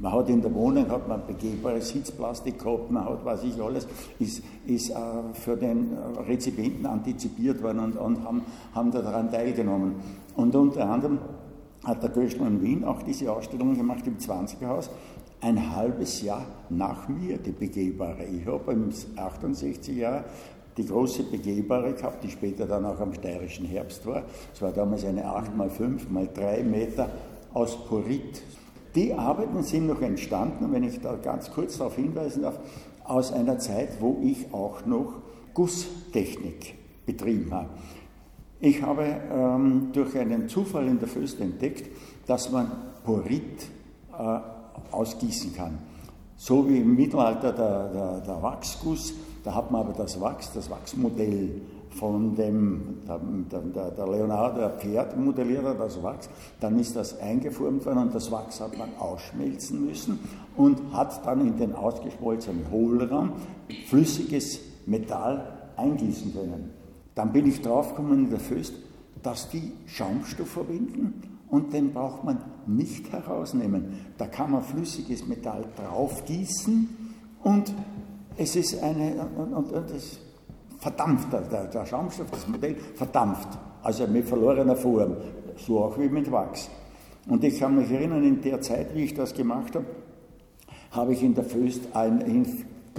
Man 0.01 0.13
hat 0.13 0.29
in 0.29 0.41
der 0.41 0.53
Wohnung 0.53 0.89
hat 0.89 1.09
man 1.09 1.25
begehbares 1.27 1.89
Sitzplastik 1.89 2.57
gehabt, 2.57 2.89
man 2.89 3.03
hat, 3.03 3.25
was 3.25 3.43
ich 3.43 3.61
alles, 3.61 3.85
ist, 4.17 4.41
ist 4.65 4.91
äh, 4.91 4.95
für 5.33 5.57
den 5.57 5.89
Rezipienten 6.25 6.85
antizipiert 6.85 7.61
worden 7.61 7.79
und, 7.79 7.97
und 7.97 8.23
haben, 8.23 8.41
haben 8.73 8.91
daran 8.91 9.29
teilgenommen. 9.29 9.95
Und 10.37 10.55
unter 10.55 10.89
anderem 10.89 11.19
hat 11.83 12.03
der 12.03 12.09
Göschel 12.09 12.45
in 12.45 12.61
Wien 12.61 12.83
auch 12.83 13.01
diese 13.03 13.31
Ausstellung 13.31 13.75
gemacht 13.75 14.05
im 14.05 14.17
20er 14.17 14.67
Haus. 14.67 14.89
Ein 15.41 15.75
halbes 15.75 16.21
Jahr 16.21 16.45
nach 16.69 17.07
mir, 17.07 17.37
die 17.37 17.51
begehbare. 17.51 18.25
Ich 18.25 18.45
habe 18.45 18.73
im 18.73 18.89
68 19.15 19.95
Jahr 19.95 20.25
die 20.75 20.85
große 20.85 21.23
begehbare 21.23 21.93
gehabt, 21.93 22.23
die 22.23 22.29
später 22.29 22.65
dann 22.65 22.85
auch 22.85 22.99
am 22.99 23.13
steirischen 23.13 23.65
Herbst 23.65 24.05
war. 24.05 24.23
Es 24.53 24.61
war 24.61 24.71
damals 24.71 25.05
eine 25.05 25.25
8 25.25 25.51
x 25.65 25.77
5 25.77 26.07
x 26.13 26.33
3 26.33 26.63
Meter 26.63 27.09
aus 27.53 27.77
Porit. 27.85 28.41
Die 28.95 29.13
Arbeiten 29.13 29.63
sind 29.63 29.87
noch 29.87 30.01
entstanden, 30.01 30.71
wenn 30.71 30.83
ich 30.83 30.99
da 30.99 31.15
ganz 31.15 31.51
kurz 31.51 31.77
darauf 31.77 31.95
hinweisen 31.95 32.43
darf, 32.43 32.59
aus 33.03 33.31
einer 33.31 33.59
Zeit, 33.59 34.01
wo 34.01 34.19
ich 34.23 34.53
auch 34.53 34.85
noch 34.85 35.13
Gusstechnik 35.53 36.75
betrieben 37.05 37.53
habe. 37.53 37.69
Ich 38.61 38.81
habe 38.81 39.05
ähm, 39.31 39.89
durch 39.93 40.17
einen 40.17 40.49
Zufall 40.49 40.87
in 40.87 40.99
der 40.99 41.07
Föst 41.07 41.39
entdeckt, 41.39 41.89
dass 42.27 42.51
man 42.51 42.69
Porit 43.05 43.67
äh, 44.11 44.39
ausgießen 44.91 45.55
kann. 45.55 45.77
So 46.35 46.67
wie 46.67 46.79
im 46.79 46.95
Mittelalter 46.95 47.53
der, 47.53 47.89
der, 47.89 48.19
der, 48.21 48.41
Wachsguss, 48.41 49.13
da 49.43 49.55
hat 49.55 49.71
man 49.71 49.81
aber 49.81 49.93
das 49.93 50.19
Wachs, 50.19 50.51
das 50.53 50.69
Wachsmodell 50.69 51.61
von 51.91 52.35
dem, 52.35 52.99
der, 53.51 53.91
der 53.91 54.07
Leonardo 54.07 54.59
der 54.59 54.69
Pferd 54.71 55.17
modelliert 55.17 55.63
hat, 55.63 55.79
das 55.79 56.01
Wachs, 56.03 56.29
dann 56.59 56.79
ist 56.79 56.95
das 56.95 57.19
eingeformt 57.19 57.85
worden 57.85 57.99
und 57.99 58.15
das 58.15 58.31
Wachs 58.31 58.61
hat 58.61 58.77
man 58.77 58.89
ausschmelzen 58.99 59.85
müssen 59.85 60.19
und 60.55 60.81
hat 60.93 61.25
dann 61.25 61.41
in 61.41 61.57
den 61.57 61.75
ausgeschmolzenen 61.75 62.69
Hohlraum 62.71 63.33
flüssiges 63.87 64.59
Metall 64.85 65.45
eingießen 65.77 66.33
können. 66.33 66.78
Dann 67.19 67.33
bin 67.33 67.47
ich 67.47 67.61
draufgekommen 67.61 68.23
in 68.23 68.29
der 68.29 68.39
Föst, 68.39 68.75
dass 69.21 69.49
die 69.49 69.73
Schaumstoff 69.87 70.51
verwenden 70.51 71.37
und 71.49 71.73
den 71.73 71.91
braucht 71.91 72.23
man 72.23 72.37
nicht 72.65 73.11
herausnehmen. 73.11 74.05
Da 74.17 74.27
kann 74.27 74.51
man 74.51 74.63
flüssiges 74.63 75.27
Metall 75.27 75.65
draufgießen 75.75 76.87
und 77.43 77.73
es 78.37 78.55
ist 78.55 78.81
eine, 78.81 79.27
und, 79.35 79.51
und, 79.51 79.69
und 79.69 79.91
es 79.91 80.17
verdampft, 80.77 81.27
der, 81.33 81.65
der 81.65 81.85
Schaumstoff, 81.85 82.31
das 82.31 82.47
Modell 82.47 82.77
verdampft, 82.95 83.49
also 83.83 84.07
mit 84.07 84.23
verlorener 84.23 84.77
Form, 84.77 85.17
so 85.57 85.83
auch 85.83 85.99
wie 85.99 86.07
mit 86.07 86.31
Wachs. 86.31 86.69
Und 87.27 87.43
ich 87.43 87.59
kann 87.59 87.75
mich 87.75 87.91
erinnern, 87.91 88.23
in 88.23 88.41
der 88.41 88.61
Zeit, 88.61 88.95
wie 88.95 89.03
ich 89.03 89.13
das 89.13 89.33
gemacht 89.33 89.75
habe, 89.75 89.87
habe 90.91 91.11
ich 91.11 91.21
in 91.21 91.35
der 91.35 91.43
Föst 91.43 91.81
ein, 91.93 92.21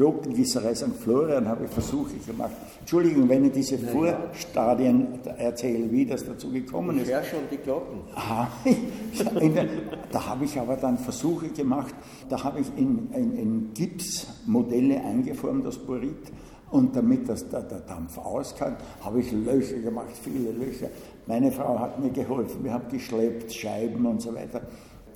Glockengießerei 0.00 0.74
St. 0.74 0.96
Florian 0.98 1.46
habe 1.46 1.66
ich 1.66 1.70
Versuche 1.70 2.14
gemacht. 2.26 2.52
Entschuldigung, 2.78 3.28
wenn 3.28 3.44
ich 3.44 3.52
diese 3.52 3.74
Nein, 3.74 3.92
Vorstadien 3.92 5.08
erzähle, 5.36 5.92
wie 5.92 6.06
das 6.06 6.24
dazu 6.24 6.50
gekommen 6.50 6.96
ist. 6.96 7.08
Ich 7.08 7.14
höre 7.14 7.22
schon 7.22 7.40
die 7.50 7.58
Glocken. 7.58 7.98
Aha, 8.14 8.48
der, 9.54 9.66
da 10.10 10.26
habe 10.26 10.46
ich 10.46 10.58
aber 10.58 10.76
dann 10.76 10.96
Versuche 10.96 11.48
gemacht, 11.48 11.94
da 12.30 12.42
habe 12.42 12.60
ich 12.60 12.68
in, 12.78 13.10
in, 13.12 13.36
in 13.36 13.74
Gips 13.74 14.26
Modelle 14.46 15.04
eingeformt 15.04 15.66
aus 15.66 15.76
Borit 15.76 16.32
und 16.70 16.96
damit 16.96 17.28
das, 17.28 17.46
der, 17.50 17.60
der 17.64 17.80
Dampf 17.80 18.16
aus 18.16 18.56
kann, 18.56 18.76
habe 19.04 19.20
ich 19.20 19.30
Löcher 19.32 19.80
gemacht, 19.80 20.16
viele 20.22 20.52
Löcher. 20.52 20.88
Meine 21.26 21.52
Frau 21.52 21.78
hat 21.78 22.00
mir 22.00 22.08
geholfen, 22.08 22.64
wir 22.64 22.72
haben 22.72 22.88
geschleppt, 22.88 23.52
Scheiben 23.52 24.06
und 24.06 24.22
so 24.22 24.34
weiter. 24.34 24.62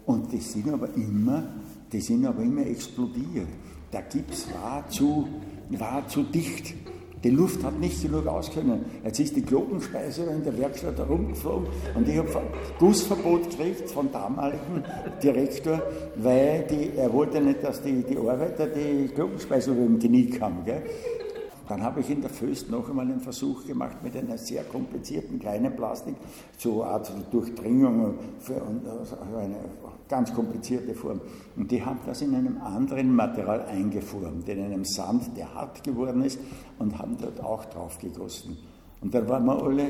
Und 0.04 0.30
die 0.30 0.40
sind 0.40 0.70
aber 0.70 0.92
immer, 0.94 1.42
die 1.90 2.02
sind 2.02 2.26
aber 2.26 2.42
immer 2.42 2.66
explodiert 2.66 3.48
der 3.94 4.02
Gips 4.02 4.48
war 4.52 4.88
zu, 4.88 5.28
war 5.70 6.06
zu 6.08 6.24
dicht. 6.24 6.74
Die 7.22 7.30
Luft 7.30 7.64
hat 7.64 7.78
nicht 7.80 8.02
genug 8.02 8.26
auskönnen. 8.26 8.84
Jetzt 9.02 9.18
ist 9.18 9.34
die 9.34 9.42
Glockenspeise 9.42 10.24
in 10.24 10.44
der 10.44 10.58
Werkstatt 10.58 10.98
herumgeflogen 10.98 11.68
und 11.94 12.06
ich 12.06 12.18
habe 12.18 12.42
Gussverbot 12.78 13.48
gekriegt 13.48 13.88
vom 13.88 14.12
damaligen 14.12 14.84
Direktor, 15.22 15.80
weil 16.16 16.66
die, 16.68 16.90
er 16.98 17.10
wollte 17.10 17.40
nicht, 17.40 17.64
dass 17.64 17.80
die, 17.80 18.02
die 18.02 18.18
Arbeiter 18.18 18.66
die 18.66 19.08
Glockenspeiser 19.14 19.72
über 19.72 19.84
dem 19.84 19.98
Genick 19.98 20.38
haben. 20.38 20.66
Gell? 20.66 20.82
Dann 21.68 21.82
habe 21.82 22.00
ich 22.00 22.10
in 22.10 22.20
der 22.20 22.30
Föst 22.30 22.70
noch 22.70 22.88
einmal 22.88 23.06
einen 23.06 23.20
Versuch 23.20 23.66
gemacht 23.66 23.96
mit 24.02 24.16
einer 24.16 24.36
sehr 24.36 24.64
komplizierten 24.64 25.38
kleinen 25.38 25.74
Plastik, 25.74 26.14
so 26.58 26.82
eine 26.82 26.92
Art 26.92 27.12
Durchdringung 27.30 28.14
für 28.38 28.60
eine 28.62 29.56
ganz 30.08 30.34
komplizierte 30.34 30.94
Form. 30.94 31.20
Und 31.56 31.70
die 31.70 31.82
haben 31.82 32.00
das 32.04 32.20
in 32.20 32.34
einem 32.34 32.60
anderen 32.60 33.14
Material 33.14 33.62
eingeformt, 33.62 34.48
in 34.48 34.62
einem 34.62 34.84
Sand, 34.84 35.36
der 35.36 35.54
hart 35.54 35.82
geworden 35.82 36.22
ist, 36.22 36.38
und 36.78 36.98
haben 36.98 37.16
dort 37.18 37.42
auch 37.42 37.64
drauf 37.66 37.98
gegossen. 37.98 38.58
Und 39.00 39.14
dann 39.14 39.28
waren 39.28 39.44
wir 39.46 39.62
alle 39.62 39.86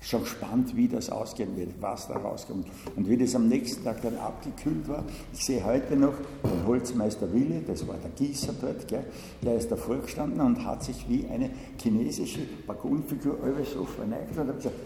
schon 0.00 0.22
gespannt, 0.22 0.76
wie 0.76 0.88
das 0.88 1.10
ausgehen 1.10 1.56
wird, 1.56 1.70
was 1.80 2.08
da 2.08 2.16
rauskommt. 2.16 2.66
Und 2.96 3.08
wie 3.08 3.16
das 3.16 3.34
am 3.34 3.48
nächsten 3.48 3.84
Tag 3.84 4.02
dann 4.02 4.16
abgekühlt 4.16 4.88
war, 4.88 5.04
ich 5.32 5.44
sehe 5.44 5.64
heute 5.64 5.96
noch 5.96 6.14
den 6.44 6.66
Holzmeister 6.66 7.32
Wille, 7.32 7.62
das 7.66 7.86
war 7.86 7.96
der 7.96 8.10
Gießer 8.10 8.54
dort, 8.60 8.86
gell, 8.86 9.04
der 9.42 9.56
ist 9.56 9.70
davor 9.70 9.96
gestanden 9.96 10.40
und 10.40 10.64
hat 10.64 10.84
sich 10.84 11.08
wie 11.08 11.26
eine 11.26 11.50
chinesische 11.82 12.40
Bagunfigur 12.66 13.38
so 13.64 13.84
verneigt 13.84 14.38
und 14.38 14.48
hat 14.48 14.56
gesagt, 14.56 14.76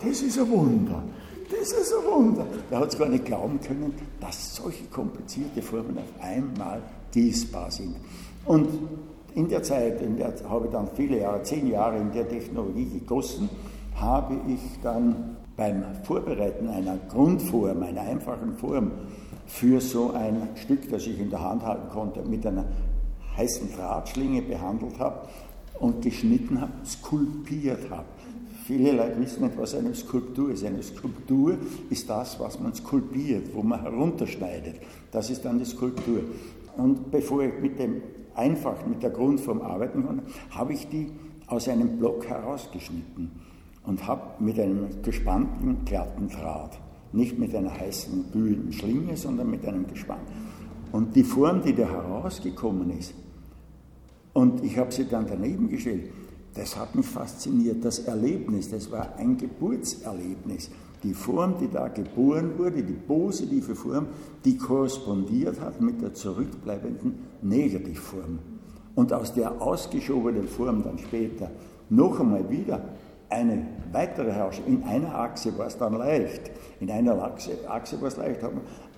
das 0.00 0.22
ist 0.22 0.38
ein 0.38 0.50
Wunder, 0.50 1.02
das 1.50 1.72
ist 1.72 1.92
ein 1.92 2.12
Wunder. 2.12 2.46
Er 2.70 2.80
hat 2.80 2.92
es 2.92 2.98
gar 2.98 3.08
nicht 3.08 3.24
glauben 3.24 3.58
können, 3.60 3.94
dass 4.20 4.56
solche 4.56 4.84
komplizierte 4.84 5.62
Formen 5.62 5.98
auf 5.98 6.22
einmal 6.22 6.82
gießbar 7.12 7.70
sind. 7.70 7.96
Und 8.44 8.68
in 9.34 9.48
der 9.48 9.62
Zeit, 9.62 10.00
in 10.02 10.16
der 10.16 10.34
habe 10.48 10.66
ich 10.66 10.72
dann 10.72 10.88
viele 10.94 11.20
Jahre, 11.20 11.42
zehn 11.42 11.70
Jahre 11.70 11.98
in 11.98 12.12
der 12.12 12.28
Technologie 12.28 12.86
gegossen, 12.86 13.48
habe 14.00 14.40
ich 14.46 14.80
dann 14.82 15.36
beim 15.56 15.84
Vorbereiten 16.04 16.68
einer 16.68 16.96
Grundform, 17.08 17.82
einer 17.82 18.02
einfachen 18.02 18.56
Form 18.56 18.92
für 19.46 19.80
so 19.80 20.12
ein 20.12 20.48
Stück, 20.54 20.88
das 20.88 21.06
ich 21.06 21.18
in 21.18 21.30
der 21.30 21.42
Hand 21.42 21.64
halten 21.64 21.88
konnte, 21.88 22.22
mit 22.22 22.46
einer 22.46 22.64
heißen 23.36 23.72
Drahtschlinge 23.74 24.42
behandelt 24.42 24.98
habe 24.98 25.28
und 25.80 26.02
geschnitten 26.02 26.60
habe, 26.60 26.72
skulpiert 26.84 27.90
habe. 27.90 28.06
Viele 28.66 28.92
Leute 28.92 29.18
wissen 29.18 29.44
nicht, 29.44 29.56
was 29.56 29.74
eine 29.74 29.94
Skulptur 29.94 30.50
ist. 30.50 30.64
Eine 30.64 30.82
Skulptur 30.82 31.56
ist 31.88 32.08
das, 32.10 32.38
was 32.38 32.60
man 32.60 32.74
skulpiert, 32.74 33.54
wo 33.54 33.62
man 33.62 33.80
herunterschneidet. 33.80 34.76
Das 35.10 35.30
ist 35.30 35.44
dann 35.44 35.58
die 35.58 35.64
Skulptur. 35.64 36.20
Und 36.76 37.10
bevor 37.10 37.42
ich 37.42 37.58
mit 37.60 37.78
dem 37.78 38.02
einfachen, 38.34 38.90
mit 38.90 39.02
der 39.02 39.10
Grundform 39.10 39.62
arbeiten 39.62 40.04
konnte, 40.04 40.24
habe 40.50 40.74
ich 40.74 40.86
die 40.88 41.10
aus 41.46 41.66
einem 41.66 41.98
Block 41.98 42.26
herausgeschnitten 42.26 43.30
und 43.84 44.06
habe 44.06 44.42
mit 44.42 44.58
einem 44.58 45.02
gespannten, 45.02 45.84
glatten 45.84 46.28
Draht, 46.28 46.78
nicht 47.12 47.38
mit 47.38 47.54
einer 47.54 47.72
heißen, 47.72 48.32
glühenden 48.32 48.72
Schlinge, 48.72 49.16
sondern 49.16 49.50
mit 49.50 49.66
einem 49.66 49.86
gespannten. 49.86 50.32
Und 50.92 51.14
die 51.16 51.24
Form, 51.24 51.62
die 51.62 51.74
da 51.74 51.88
herausgekommen 51.88 52.90
ist, 52.98 53.14
und 54.32 54.62
ich 54.62 54.78
habe 54.78 54.92
sie 54.92 55.04
dann 55.04 55.26
daneben 55.26 55.68
gestellt, 55.68 56.10
das 56.54 56.76
hat 56.76 56.94
mich 56.94 57.06
fasziniert. 57.06 57.84
Das 57.84 58.00
Erlebnis, 58.00 58.70
das 58.70 58.90
war 58.90 59.16
ein 59.16 59.36
Geburtserlebnis. 59.36 60.70
Die 61.02 61.14
Form, 61.14 61.54
die 61.60 61.68
da 61.68 61.88
geboren 61.88 62.58
wurde, 62.58 62.82
die 62.82 62.92
positive 62.92 63.74
Form, 63.74 64.06
die 64.44 64.56
korrespondiert 64.56 65.60
hat 65.60 65.80
mit 65.80 66.02
der 66.02 66.14
zurückbleibenden 66.14 67.14
Negativform. 67.42 68.38
Und 68.94 69.12
aus 69.12 69.32
der 69.34 69.62
ausgeschobenen 69.62 70.48
Form 70.48 70.82
dann 70.82 70.98
später 70.98 71.50
noch 71.88 72.18
einmal 72.18 72.50
wieder 72.50 72.82
eine 73.30 73.66
weitere 73.92 74.32
Herrschaft. 74.32 74.66
In 74.66 74.82
einer 74.84 75.14
Achse 75.14 75.56
war 75.58 75.66
es 75.66 75.76
dann 75.76 75.94
leicht, 75.94 76.50
in 76.80 76.90
einer 76.90 77.22
Achse, 77.22 77.52
Achse 77.68 78.00
war 78.00 78.08
es 78.08 78.16
leicht, 78.16 78.40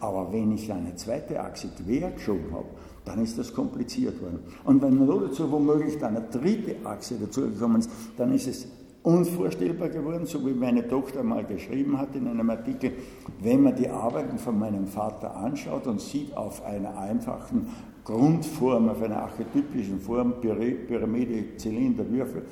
aber 0.01 0.33
wenn 0.33 0.53
ich 0.53 0.73
eine 0.73 0.95
zweite 0.95 1.41
Achse 1.41 1.69
quer 1.69 2.11
geschoben 2.11 2.53
habe, 2.53 2.67
dann 3.05 3.23
ist 3.23 3.39
das 3.39 3.53
kompliziert 3.53 4.21
worden. 4.23 4.41
Und 4.65 4.83
wenn 4.83 5.05
nur 5.05 5.29
dazu 5.29 5.51
womöglich 5.51 5.99
dann 5.99 6.17
eine 6.17 6.27
dritte 6.27 6.77
Achse 6.85 7.17
dazugekommen 7.17 7.81
ist, 7.81 7.91
dann 8.17 8.33
ist 8.33 8.47
es 8.47 8.69
unvorstellbar 9.03 9.89
geworden, 9.89 10.27
so 10.27 10.45
wie 10.47 10.53
meine 10.53 10.87
Tochter 10.87 11.23
mal 11.23 11.45
geschrieben 11.45 11.99
hat 11.99 12.15
in 12.15 12.29
einem 12.29 12.51
Artikel, 12.51 12.93
wenn 13.41 13.63
man 13.63 13.77
die 13.77 13.89
Arbeiten 13.89 14.39
von 14.39 14.59
meinem 14.59 14.87
Vater 14.87 15.35
anschaut 15.37 15.87
und 15.87 16.01
sieht 16.01 16.37
auf 16.37 16.65
einer 16.65 16.99
einfachen 16.99 17.69
Grundform, 18.05 18.89
auf 18.89 19.03
einer 19.03 19.23
archetypischen 19.23 20.01
Form, 20.01 20.35
Pyramide, 20.41 21.57
Zylinder, 21.57 22.09
Würfel, 22.11 22.45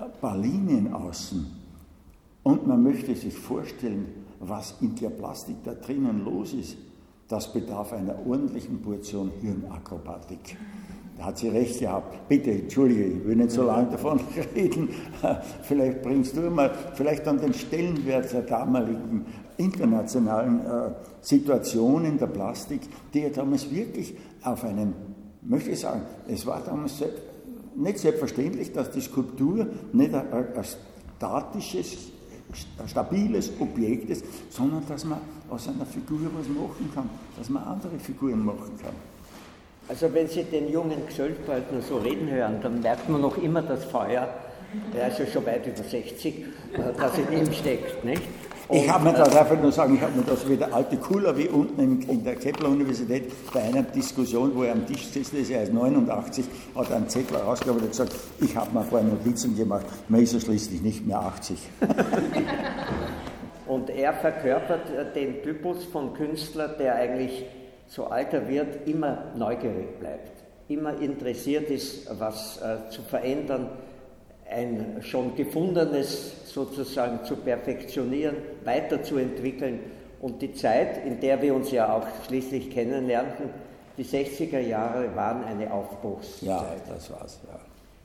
ein 0.00 0.10
paar 0.20 0.36
Linien 0.36 0.92
außen. 0.92 1.46
Und 2.42 2.66
man 2.66 2.82
möchte 2.82 3.14
sich 3.14 3.34
vorstellen, 3.34 4.06
was 4.40 4.76
in 4.80 4.94
der 4.94 5.10
Plastik 5.10 5.56
da 5.64 5.74
drinnen 5.74 6.24
los 6.24 6.52
ist. 6.52 6.76
Das 7.28 7.52
bedarf 7.52 7.92
einer 7.92 8.14
ordentlichen 8.24 8.80
Portion 8.80 9.32
Hirnakrobatik. 9.40 10.56
Da 11.18 11.26
hat 11.26 11.38
sie 11.38 11.48
recht 11.48 11.80
gehabt. 11.80 12.28
Bitte, 12.28 12.50
entschuldige, 12.52 13.04
ich 13.04 13.24
will 13.24 13.36
nicht 13.36 13.50
so 13.50 13.64
lange 13.64 13.90
davon 13.90 14.20
reden. 14.54 14.90
Vielleicht 15.62 16.02
bringst 16.02 16.36
du 16.36 16.42
mal, 16.50 16.70
vielleicht 16.94 17.26
an 17.26 17.40
den 17.40 17.54
Stellenwert 17.54 18.32
der 18.32 18.42
damaligen 18.42 19.24
internationalen 19.56 20.60
äh, 20.60 20.90
Situation 21.22 22.18
der 22.18 22.26
Plastik, 22.26 22.82
die 23.14 23.20
ja 23.20 23.30
damals 23.30 23.70
wirklich 23.70 24.14
auf 24.42 24.64
einem, 24.64 24.92
möchte 25.42 25.70
ich 25.70 25.80
sagen, 25.80 26.02
es 26.28 26.44
war 26.46 26.62
damals 26.62 27.02
nicht 27.74 27.98
selbstverständlich, 27.98 28.72
dass 28.72 28.90
die 28.90 29.00
Skulptur 29.00 29.66
nicht 29.92 30.14
ein, 30.14 30.32
ein 30.32 30.64
statisches, 31.16 32.10
stabiles 32.86 33.52
Objekt 33.58 34.10
ist, 34.10 34.24
sondern 34.50 34.82
dass 34.86 35.04
man 35.04 35.18
aus 35.48 35.68
einer 35.68 35.86
Figur 35.86 36.18
was 36.38 36.48
machen 36.48 36.90
kann, 36.94 37.08
dass 37.38 37.48
man 37.48 37.64
andere 37.64 37.98
Figuren 37.98 38.44
machen 38.44 38.72
kann. 38.82 38.94
Also 39.88 40.12
wenn 40.12 40.28
Sie 40.28 40.42
den 40.42 40.70
jungen 40.70 41.06
Gesölbaldner 41.06 41.80
so 41.80 41.98
reden 41.98 42.28
hören, 42.28 42.58
dann 42.60 42.80
merkt 42.80 43.08
man 43.08 43.20
noch 43.20 43.36
immer 43.38 43.62
das 43.62 43.84
Feuer, 43.84 44.28
der 44.92 45.08
ist 45.08 45.18
ja 45.20 45.26
schon 45.26 45.46
weit 45.46 45.66
über 45.66 45.82
60, 45.82 46.26
äh, 46.26 46.44
das 46.98 47.18
in 47.18 47.38
ihm 47.38 47.52
steckt. 47.52 48.04
Nicht? 48.04 48.22
ich 48.68 48.90
habe 48.90 49.04
mir 49.04 49.12
das 49.12 49.34
einfach 49.36 49.60
nur 49.60 49.70
sagen, 49.70 49.94
ich 49.94 50.00
habe 50.00 50.12
mir 50.16 50.24
das 50.24 50.48
wie 50.48 50.56
der 50.56 50.74
alte 50.74 50.96
Kula 50.96 51.36
wie 51.36 51.48
unten 51.48 51.80
in, 51.80 52.02
in 52.08 52.24
der 52.24 52.34
Kepler-Universität 52.34 53.30
bei 53.52 53.62
einer 53.62 53.82
Diskussion, 53.82 54.52
wo 54.56 54.64
er 54.64 54.72
am 54.72 54.84
Tisch 54.86 55.06
sitzt, 55.06 55.32
ist 55.34 55.50
er 55.50 55.62
ist 55.62 55.72
89, 55.72 56.44
hat 56.74 56.90
einen 56.90 57.08
Zettel 57.08 57.36
rausgeholt 57.36 57.82
und 57.82 57.90
gesagt, 57.90 58.12
ich 58.40 58.56
habe 58.56 58.76
mir 58.76 58.82
vorher 58.82 59.06
Notizen 59.06 59.56
gemacht, 59.56 59.86
man 60.08 60.20
ist 60.20 60.32
ja 60.32 60.40
schließlich 60.40 60.82
nicht 60.82 61.06
mehr 61.06 61.20
80. 61.20 61.58
und 63.68 63.88
er 63.88 64.12
verkörpert 64.14 65.14
den 65.14 65.42
Typus 65.44 65.84
von 65.84 66.14
Künstler, 66.14 66.68
der 66.68 66.96
eigentlich 66.96 67.44
so 67.86 68.06
alt 68.06 68.32
er 68.32 68.48
wird, 68.48 68.86
immer 68.88 69.32
neugierig 69.36 69.98
bleibt, 69.98 70.32
immer 70.68 71.00
interessiert 71.00 71.70
ist, 71.70 72.08
was 72.18 72.60
äh, 72.60 72.90
zu 72.90 73.02
verändern, 73.02 73.68
ein 74.50 74.98
schon 75.00 75.34
gefundenes 75.34 76.52
sozusagen 76.52 77.24
zu 77.24 77.36
perfektionieren, 77.36 78.36
weiterzuentwickeln. 78.64 79.80
Und 80.20 80.40
die 80.40 80.54
Zeit, 80.54 81.04
in 81.04 81.20
der 81.20 81.42
wir 81.42 81.54
uns 81.54 81.70
ja 81.70 81.92
auch 81.92 82.06
schließlich 82.26 82.70
kennenlernten, 82.70 83.50
die 83.96 84.04
60er 84.04 84.60
Jahre 84.60 85.14
waren 85.16 85.44
eine 85.44 85.72
Aufbruchszeit. 85.72 86.48
Ja, 86.48 86.64
das 86.88 87.10
war's, 87.10 87.40
ja. 87.46 87.58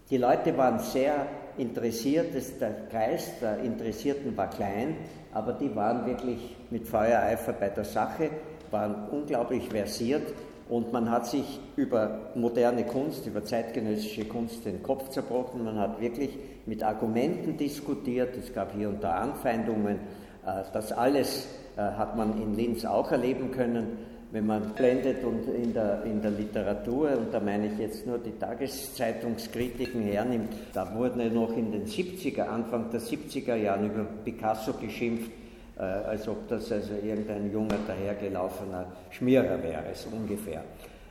Die 0.09 0.17
Leute 0.17 0.57
waren 0.57 0.79
sehr 0.79 1.25
interessiert, 1.57 2.33
der 2.59 2.75
Geist 2.91 3.41
der 3.41 3.59
Interessierten 3.59 4.35
war 4.35 4.49
klein, 4.49 4.97
aber 5.31 5.53
die 5.53 5.73
waren 5.73 6.05
wirklich 6.05 6.55
mit 6.69 6.85
Feuereifer 6.85 7.53
bei 7.53 7.69
der 7.69 7.85
Sache, 7.85 8.29
waren 8.71 9.09
unglaublich 9.11 9.67
versiert 9.69 10.33
und 10.71 10.93
man 10.93 11.11
hat 11.11 11.27
sich 11.27 11.59
über 11.75 12.31
moderne 12.33 12.85
Kunst, 12.85 13.27
über 13.27 13.43
zeitgenössische 13.43 14.23
Kunst 14.23 14.65
den 14.65 14.81
Kopf 14.81 15.09
zerbrochen. 15.09 15.65
Man 15.65 15.77
hat 15.77 15.99
wirklich 15.99 16.29
mit 16.65 16.81
Argumenten 16.81 17.57
diskutiert. 17.57 18.37
Es 18.37 18.53
gab 18.53 18.73
hier 18.73 18.87
und 18.87 19.03
da 19.03 19.15
Anfeindungen. 19.15 19.97
Äh, 20.45 20.63
das 20.71 20.93
alles 20.93 21.47
äh, 21.75 21.81
hat 21.81 22.15
man 22.15 22.41
in 22.41 22.55
Linz 22.55 22.85
auch 22.85 23.11
erleben 23.11 23.51
können. 23.51 23.97
Wenn 24.31 24.45
man 24.45 24.69
blendet 24.69 25.25
und 25.25 25.45
in 25.49 25.73
der, 25.73 26.03
in 26.05 26.21
der 26.21 26.31
Literatur, 26.31 27.17
und 27.17 27.33
da 27.33 27.41
meine 27.41 27.67
ich 27.67 27.77
jetzt 27.77 28.07
nur 28.07 28.17
die 28.17 28.31
Tageszeitungskritiken 28.31 30.01
hernimmt, 30.03 30.53
da 30.73 30.95
wurde 30.95 31.29
noch 31.29 31.51
in 31.57 31.73
den 31.73 31.85
70er, 31.85 32.43
Anfang 32.43 32.89
der 32.91 33.01
70er 33.01 33.55
Jahren 33.55 33.87
über 33.87 34.05
Picasso 34.23 34.71
geschimpft, 34.71 35.31
äh, 35.77 35.81
als 35.81 36.27
ob 36.27 36.47
das 36.47 36.71
also 36.71 36.93
irgendein 36.93 37.51
junger, 37.51 37.77
dahergelaufener 37.87 38.85
Schmierer 39.09 39.61
wäre, 39.63 39.93
so 39.93 40.09
ungefähr. 40.15 40.63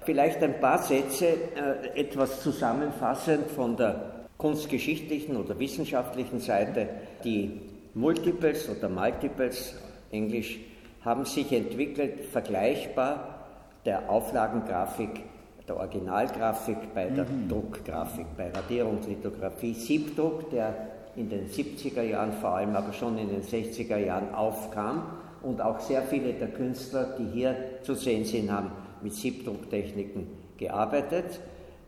Vielleicht 0.02 0.42
ein 0.42 0.60
paar 0.60 0.78
Sätze, 0.78 1.26
äh, 1.26 2.00
etwas 2.00 2.42
zusammenfassend 2.42 3.50
von 3.50 3.76
der 3.76 4.20
kunstgeschichtlichen 4.38 5.36
oder 5.36 5.58
wissenschaftlichen 5.58 6.40
Seite. 6.40 6.88
Die 7.24 7.60
Multiples 7.94 8.68
oder 8.68 8.88
Multiples, 8.88 9.74
Englisch, 10.10 10.58
haben 11.04 11.24
sich 11.24 11.52
entwickelt 11.52 12.24
vergleichbar 12.26 13.46
der 13.84 14.10
Auflagengrafik, 14.10 15.22
der 15.66 15.76
Originalgrafik 15.76 16.94
bei 16.94 17.06
der 17.06 17.24
mhm. 17.24 17.48
Druckgrafik, 17.48 18.26
bei 18.36 18.50
Radierungslithografie, 18.50 19.74
Siebdruck, 19.74 20.50
der 20.50 20.74
in 21.16 21.28
den 21.28 21.48
70er 21.48 22.02
Jahren 22.02 22.32
vor 22.32 22.56
allem, 22.56 22.76
aber 22.76 22.92
schon 22.92 23.18
in 23.18 23.28
den 23.28 23.42
60er 23.42 23.98
Jahren 23.98 24.34
aufkam 24.34 25.04
und 25.42 25.60
auch 25.60 25.80
sehr 25.80 26.02
viele 26.02 26.32
der 26.34 26.48
Künstler, 26.48 27.16
die 27.18 27.26
hier 27.32 27.56
zu 27.82 27.94
sehen 27.94 28.24
sind, 28.24 28.50
haben 28.50 28.70
mit 29.02 29.14
Siebdrucktechniken 29.14 30.26
gearbeitet. 30.58 31.40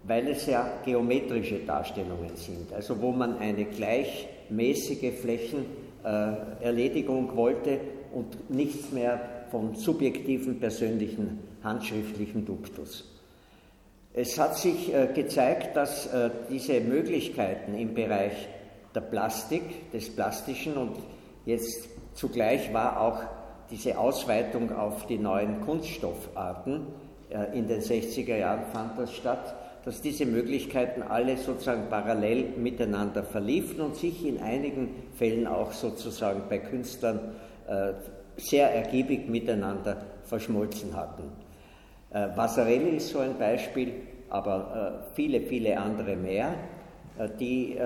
weil 0.05 0.29
es 0.29 0.47
ja 0.47 0.79
geometrische 0.85 1.61
Darstellungen 1.61 2.37
sind, 2.37 2.73
also 2.73 3.01
wo 3.01 3.13
man 3.13 3.39
eine 3.39 3.67
gleichmäßige 3.67 5.13
Flächenerledigung 5.21 7.37
wollte 7.37 7.79
und 8.13 8.51
nichts 8.51 8.91
mehr 8.91 9.21
vom 9.51 9.75
subjektiven 9.75 10.59
persönlichen 10.59 11.39
handschriftlichen 11.63 12.45
Duktus. 12.45 13.09
Es 14.15 14.39
hat 14.39 14.59
sich 14.59 14.93
äh, 14.93 15.09
gezeigt, 15.15 15.75
dass 15.77 16.07
äh, 16.07 16.29
diese 16.51 16.81
Möglichkeiten 16.81 17.75
im 17.75 17.95
Bereich 17.95 18.49
der 18.95 19.01
Plastik, 19.01 19.91
des 19.93 20.15
Plastischen 20.15 20.77
und 20.77 20.97
jetzt 21.47 21.89
zugleich 22.15 22.73
war 22.73 23.01
auch 23.01 23.21
diese 23.71 23.99
Ausweitung 23.99 24.75
auf 24.75 25.07
die 25.07 25.19
neuen 25.19 25.61
Kunststoffarten, 25.63 26.87
äh, 27.31 27.59
in 27.59 27.69
den 27.69 27.81
60er 27.81 28.37
Jahren 28.37 28.67
fand 28.73 28.99
das 28.99 29.13
statt, 29.15 29.55
dass 29.85 30.01
diese 30.01 30.27
Möglichkeiten 30.27 31.03
alle 31.03 31.37
sozusagen 31.37 31.89
parallel 31.89 32.51
miteinander 32.57 33.25
verliefen 33.25 33.81
und 33.81 33.97
sich 33.97 34.25
in 34.25 34.41
einigen 34.41 34.95
Fällen 35.17 35.49
auch 35.49 35.73
sozusagen 35.73 36.43
bei 36.49 36.59
Künstlern 36.59 37.33
sehr 38.37 38.75
ergiebig 38.75 39.29
miteinander 39.29 39.97
verschmolzen 40.25 40.97
hatten. 40.97 41.25
Äh, 42.11 42.29
Vasarelli 42.37 42.97
ist 42.97 43.11
so 43.11 43.21
ein 43.21 43.39
Beispiel, 43.39 43.93
aber 44.29 45.03
äh, 45.11 45.15
viele, 45.15 45.41
viele 45.43 45.79
andere 45.79 46.17
mehr, 46.17 46.55
äh, 47.19 47.29
die 47.39 47.77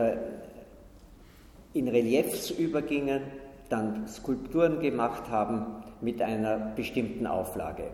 in 1.77 1.89
Reliefs 1.89 2.51
übergingen, 2.51 3.21
dann 3.69 4.09
Skulpturen 4.09 4.81
gemacht 4.81 5.31
haben 5.31 5.67
mit 6.01 6.23
einer 6.23 6.73
bestimmten 6.75 7.27
Auflage. 7.27 7.85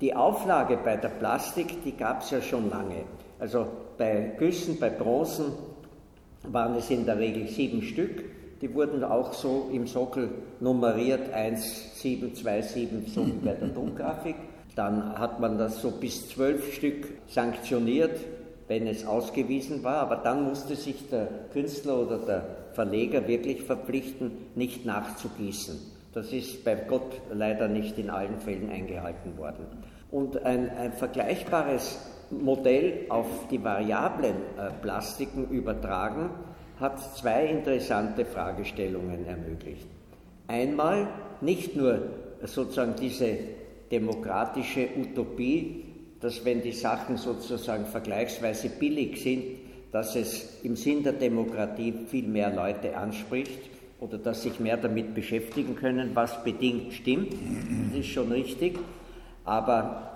Die 0.00 0.14
Auflage 0.14 0.78
bei 0.82 0.96
der 0.96 1.08
Plastik, 1.08 1.82
die 1.84 1.96
gab 1.96 2.22
es 2.22 2.30
ja 2.30 2.40
schon 2.40 2.70
lange. 2.70 3.04
Also 3.38 3.66
bei 3.98 4.32
Güssen, 4.38 4.78
bei 4.78 4.90
Bronzen 4.90 5.52
waren 6.42 6.76
es 6.76 6.90
in 6.90 7.06
der 7.06 7.18
Regel 7.18 7.48
sieben 7.48 7.82
Stück. 7.82 8.24
Die 8.60 8.74
wurden 8.74 9.04
auch 9.04 9.32
so 9.32 9.68
im 9.72 9.86
Sockel 9.86 10.30
nummeriert, 10.60 11.32
1, 11.32 12.00
7, 12.00 12.34
2, 12.34 12.62
7, 12.62 13.06
so 13.06 13.26
wie 13.26 13.32
bei 13.32 13.52
der 13.52 13.68
Druckgrafik. 13.68 14.36
Dann 14.74 15.18
hat 15.18 15.40
man 15.40 15.58
das 15.58 15.80
so 15.80 15.90
bis 15.90 16.28
zwölf 16.28 16.74
Stück 16.74 17.08
sanktioniert, 17.28 18.18
wenn 18.68 18.86
es 18.86 19.06
ausgewiesen 19.06 19.82
war, 19.84 19.96
aber 19.96 20.16
dann 20.16 20.44
musste 20.44 20.74
sich 20.74 21.08
der 21.08 21.28
Künstler 21.52 22.00
oder 22.00 22.18
der 22.18 22.46
Verleger 22.76 23.26
wirklich 23.26 23.62
verpflichten, 23.62 24.32
nicht 24.54 24.84
nachzugießen. 24.84 25.78
Das 26.12 26.30
ist 26.30 26.62
bei 26.62 26.74
Gott 26.74 27.20
leider 27.32 27.68
nicht 27.68 27.98
in 27.98 28.10
allen 28.10 28.38
Fällen 28.38 28.70
eingehalten 28.70 29.38
worden. 29.38 29.66
Und 30.10 30.44
ein, 30.44 30.70
ein 30.70 30.92
vergleichbares 30.92 31.98
Modell 32.30 33.06
auf 33.08 33.48
die 33.50 33.64
variablen 33.64 34.34
äh, 34.58 34.70
Plastiken 34.82 35.48
übertragen 35.48 36.30
hat 36.78 37.00
zwei 37.16 37.46
interessante 37.46 38.26
Fragestellungen 38.26 39.26
ermöglicht. 39.26 39.86
Einmal 40.46 41.08
nicht 41.40 41.76
nur 41.76 42.02
sozusagen 42.42 42.94
diese 43.00 43.38
demokratische 43.90 44.88
Utopie, 44.98 45.84
dass 46.20 46.44
wenn 46.44 46.60
die 46.60 46.72
Sachen 46.72 47.16
sozusagen 47.16 47.86
vergleichsweise 47.86 48.68
billig 48.68 49.22
sind, 49.22 49.65
dass 49.96 50.14
es 50.14 50.62
im 50.62 50.76
Sinn 50.76 51.02
der 51.02 51.14
Demokratie 51.14 51.94
viel 52.06 52.28
mehr 52.28 52.54
Leute 52.54 52.94
anspricht 52.94 53.70
oder 53.98 54.18
dass 54.18 54.42
sich 54.42 54.60
mehr 54.60 54.76
damit 54.76 55.14
beschäftigen 55.14 55.74
können, 55.74 56.10
was 56.12 56.44
bedingt 56.44 56.92
stimmt, 56.92 57.32
das 57.88 58.00
ist 58.00 58.08
schon 58.08 58.30
richtig. 58.30 58.78
Aber 59.46 60.12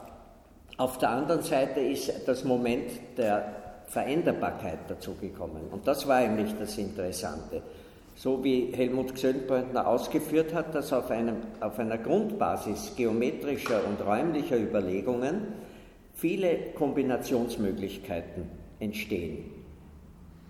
auf 0.76 0.98
der 0.98 1.08
anderen 1.08 1.40
Seite 1.40 1.80
ist 1.80 2.12
das 2.26 2.44
Moment 2.44 2.90
der 3.16 3.54
Veränderbarkeit 3.86 4.80
dazugekommen. 4.86 5.62
Und 5.70 5.86
das 5.86 6.06
war 6.06 6.16
eigentlich 6.16 6.54
das 6.58 6.76
Interessante 6.76 7.62
so 8.16 8.44
wie 8.44 8.70
Helmut 8.74 9.14
Gsöldbrandner 9.14 9.86
ausgeführt 9.86 10.52
hat, 10.52 10.74
dass 10.74 10.92
auf, 10.92 11.10
einem, 11.10 11.36
auf 11.60 11.78
einer 11.78 11.96
Grundbasis 11.96 12.92
geometrischer 12.94 13.80
und 13.88 14.06
räumlicher 14.06 14.58
Überlegungen 14.58 15.54
viele 16.12 16.74
Kombinationsmöglichkeiten 16.74 18.44
entstehen. 18.78 19.59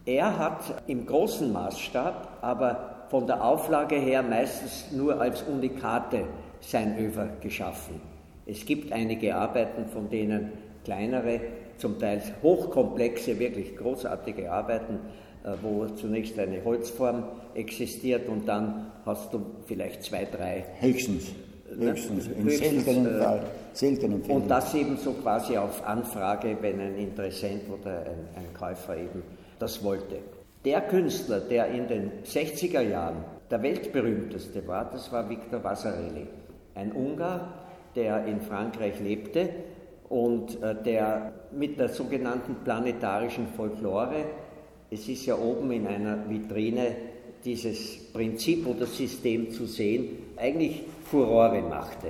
Er 0.07 0.39
hat 0.39 0.83
im 0.87 1.07
großen 1.07 1.53
Maßstab, 1.53 2.39
aber 2.41 3.07
von 3.11 3.27
der 3.27 3.45
Auflage 3.45 3.97
her 3.97 4.23
meistens 4.23 4.87
nur 4.93 5.21
als 5.21 5.43
Unikate 5.43 6.25
sein 6.61 6.99
Över 6.99 7.29
geschaffen. 7.41 8.01
Es 8.47 8.65
gibt 8.65 8.93
einige 8.93 9.35
Arbeiten, 9.35 9.87
von 9.87 10.09
denen 10.09 10.53
kleinere, 10.85 11.41
zum 11.79 11.99
Teil 11.99 12.23
hochkomplexe, 12.43 13.39
wirklich 13.39 13.77
großartige 13.77 14.51
Arbeiten 14.51 14.99
äh, 15.43 15.53
wo 15.63 15.87
zunächst 15.87 16.39
eine 16.39 16.63
Holzform 16.63 17.25
existiert 17.55 18.29
und 18.29 18.47
dann 18.47 18.91
hast 19.07 19.33
du 19.33 19.41
vielleicht 19.67 20.03
zwei, 20.03 20.27
drei. 20.27 20.67
Höchstens. 20.81 21.29
Ne? 21.75 21.93
Höchstens, 21.93 22.27
in 22.27 22.45
höchstens, 22.45 22.85
seltenen, 22.85 23.07
äh, 23.07 23.23
Fall, 23.23 23.43
seltenen 23.73 24.23
Fällen. 24.23 24.43
Und 24.43 24.49
das 24.51 24.75
eben 24.75 24.99
so 24.99 25.13
quasi 25.13 25.57
auf 25.57 25.83
Anfrage, 25.87 26.59
wenn 26.61 26.79
ein 26.79 26.99
Interessent 26.99 27.63
oder 27.71 28.01
ein, 28.01 28.29
ein 28.37 28.53
Käufer 28.53 28.99
eben 28.99 29.23
das 29.61 29.85
wollte. 29.85 30.19
Der 30.65 30.81
Künstler, 30.83 31.41
der 31.41 31.69
in 31.69 31.87
den 31.87 32.11
60er 32.25 32.81
Jahren 32.81 33.25
der 33.51 33.63
weltberühmteste 33.63 34.67
war, 34.67 34.91
das 34.91 35.13
war 35.13 35.29
Victor 35.29 35.63
Vasarely, 35.63 36.27
ein 36.75 36.93
Ungar, 36.93 37.55
der 37.95 38.25
in 38.27 38.41
Frankreich 38.41 38.99
lebte 39.01 39.49
und 40.09 40.61
äh, 40.63 40.75
der 40.83 41.33
mit 41.53 41.79
der 41.79 41.89
sogenannten 41.89 42.57
planetarischen 42.65 43.47
Folklore 43.49 44.25
es 44.91 45.09
ist 45.09 45.27
ja 45.27 45.39
oben 45.39 45.71
in 45.71 45.87
einer 45.87 46.29
Vitrine 46.29 46.97
dieses 47.45 48.13
Prinzip 48.13 48.67
oder 48.67 48.87
System 48.87 49.51
zu 49.53 49.67
sehen, 49.67 50.35
eigentlich 50.37 50.83
Furore 51.05 51.63
machte. 51.63 52.09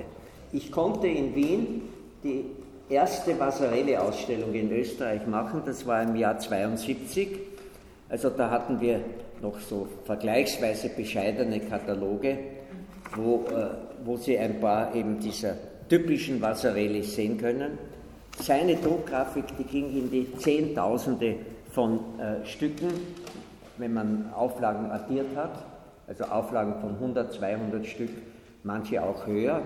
Ich 0.52 0.72
konnte 0.72 1.06
in 1.06 1.34
Wien 1.34 1.82
die 2.24 2.46
erste 2.90 3.38
Vasarelli-Ausstellung 3.38 4.52
in 4.52 4.72
Österreich 4.72 5.26
machen, 5.26 5.62
das 5.64 5.86
war 5.86 6.02
im 6.02 6.16
Jahr 6.16 6.38
72. 6.38 7.28
Also 8.08 8.30
da 8.30 8.50
hatten 8.50 8.80
wir 8.80 9.00
noch 9.40 9.58
so 9.60 9.88
vergleichsweise 10.04 10.90
bescheidene 10.90 11.60
Kataloge, 11.60 12.38
wo, 13.14 13.46
äh, 13.48 13.68
wo 14.04 14.16
Sie 14.16 14.36
ein 14.38 14.60
paar 14.60 14.94
eben 14.94 15.20
dieser 15.20 15.54
typischen 15.88 16.40
Vasarelli 16.40 17.02
sehen 17.02 17.38
können. 17.38 17.78
Seine 18.38 18.76
Druckgrafik, 18.76 19.44
die 19.58 19.64
ging 19.64 19.90
in 19.90 20.10
die 20.10 20.36
Zehntausende 20.38 21.36
von 21.72 22.00
äh, 22.18 22.46
Stücken, 22.46 22.88
wenn 23.78 23.94
man 23.94 24.32
Auflagen 24.34 24.90
addiert 24.90 25.36
hat, 25.36 25.64
also 26.06 26.24
Auflagen 26.24 26.74
von 26.80 26.94
100, 26.94 27.32
200 27.32 27.86
Stück, 27.86 28.10
manche 28.62 29.02
auch 29.02 29.26
höher. 29.26 29.62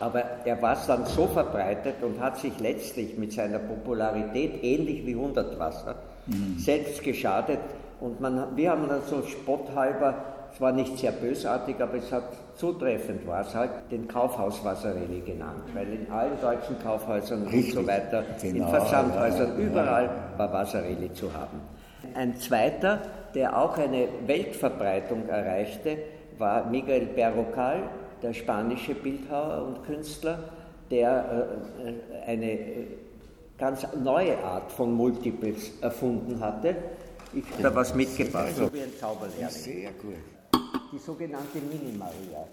Aber 0.00 0.22
er 0.44 0.62
war 0.62 0.76
dann 0.86 1.06
so 1.06 1.26
verbreitet 1.26 1.96
und 2.02 2.20
hat 2.20 2.38
sich 2.38 2.58
letztlich 2.60 3.18
mit 3.18 3.32
seiner 3.32 3.58
Popularität, 3.58 4.62
ähnlich 4.62 5.04
wie 5.04 5.16
Hundertwasser, 5.16 5.96
mhm. 6.26 6.56
selbst 6.58 7.02
geschadet. 7.02 7.58
Und 8.00 8.20
man, 8.20 8.56
wir 8.56 8.70
haben 8.70 8.88
dann 8.88 9.02
so 9.08 9.22
spotthalber, 9.22 10.14
es 10.52 10.60
war 10.60 10.72
nicht 10.72 10.98
sehr 10.98 11.12
bösartig, 11.12 11.80
aber 11.80 11.94
es 11.94 12.12
hat 12.12 12.24
zutreffend 12.56 13.26
war 13.26 13.42
es 13.42 13.54
halt, 13.54 13.70
den 13.90 14.06
Kaufhaus 14.08 14.64
Vasarely 14.64 15.20
genannt, 15.20 15.62
weil 15.74 15.92
in 15.92 16.10
allen 16.10 16.40
deutschen 16.40 16.80
Kaufhäusern 16.82 17.42
Richtig. 17.44 17.76
und 17.76 17.82
so 17.82 17.88
weiter, 17.88 18.24
genau. 18.40 18.64
in 18.64 18.70
Versandhäusern, 18.70 19.58
überall 19.58 20.10
war 20.36 20.52
Vasarely 20.52 21.12
zu 21.12 21.32
haben. 21.32 21.60
Ein 22.14 22.36
zweiter, 22.36 23.00
der 23.34 23.56
auch 23.56 23.76
eine 23.76 24.08
Weltverbreitung 24.26 25.28
erreichte, 25.28 25.98
war 26.38 26.66
Miguel 26.66 27.06
Berrocal, 27.06 27.82
der 28.22 28.34
spanische 28.34 28.94
Bildhauer 28.94 29.66
und 29.66 29.84
Künstler, 29.84 30.38
der 30.90 31.48
äh, 31.84 32.30
eine 32.30 32.52
äh, 32.52 32.86
ganz 33.58 33.86
neue 34.02 34.38
Art 34.42 34.70
von 34.72 34.92
Multiples 34.92 35.72
erfunden 35.80 36.40
hatte. 36.40 36.76
Ich 37.34 37.44
habe 37.52 37.62
da 37.62 37.74
was 37.74 37.94
mitgebracht, 37.94 38.54
so 38.56 38.72
wie 38.72 38.82
ein 38.82 38.96
Zauberlehrling. 38.98 39.50
Sehr 39.50 39.90
gut 39.92 40.14
die 40.92 40.98
sogenannte 40.98 41.58
Mini-Maria. 41.58 42.46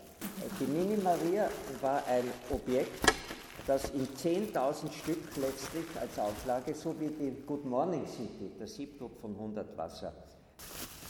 Die 0.60 0.66
Mini-Maria 0.66 1.50
war 1.82 2.04
ein 2.08 2.26
Objekt, 2.50 3.14
das 3.66 3.90
in 3.92 4.08
10.000 4.08 4.92
Stück 4.92 5.38
letztlich 5.38 5.86
als 6.00 6.20
Auflage, 6.20 6.74
so 6.76 6.96
wie 7.00 7.08
die 7.08 7.34
Good 7.46 7.66
Morning 7.66 8.06
City, 8.06 8.52
der 8.60 8.68
Siebdruck 8.68 9.20
von 9.20 9.32
100 9.32 9.78
Wasser. 9.78 10.14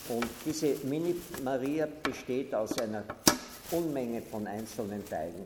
Und 0.10 0.26
diese 0.46 0.76
Mini-Maria 0.84 1.88
besteht 2.04 2.54
aus 2.54 2.78
einer 2.80 3.04
Unmenge 3.72 4.22
von 4.22 4.48
einzelnen 4.48 5.04
Teilen. 5.06 5.46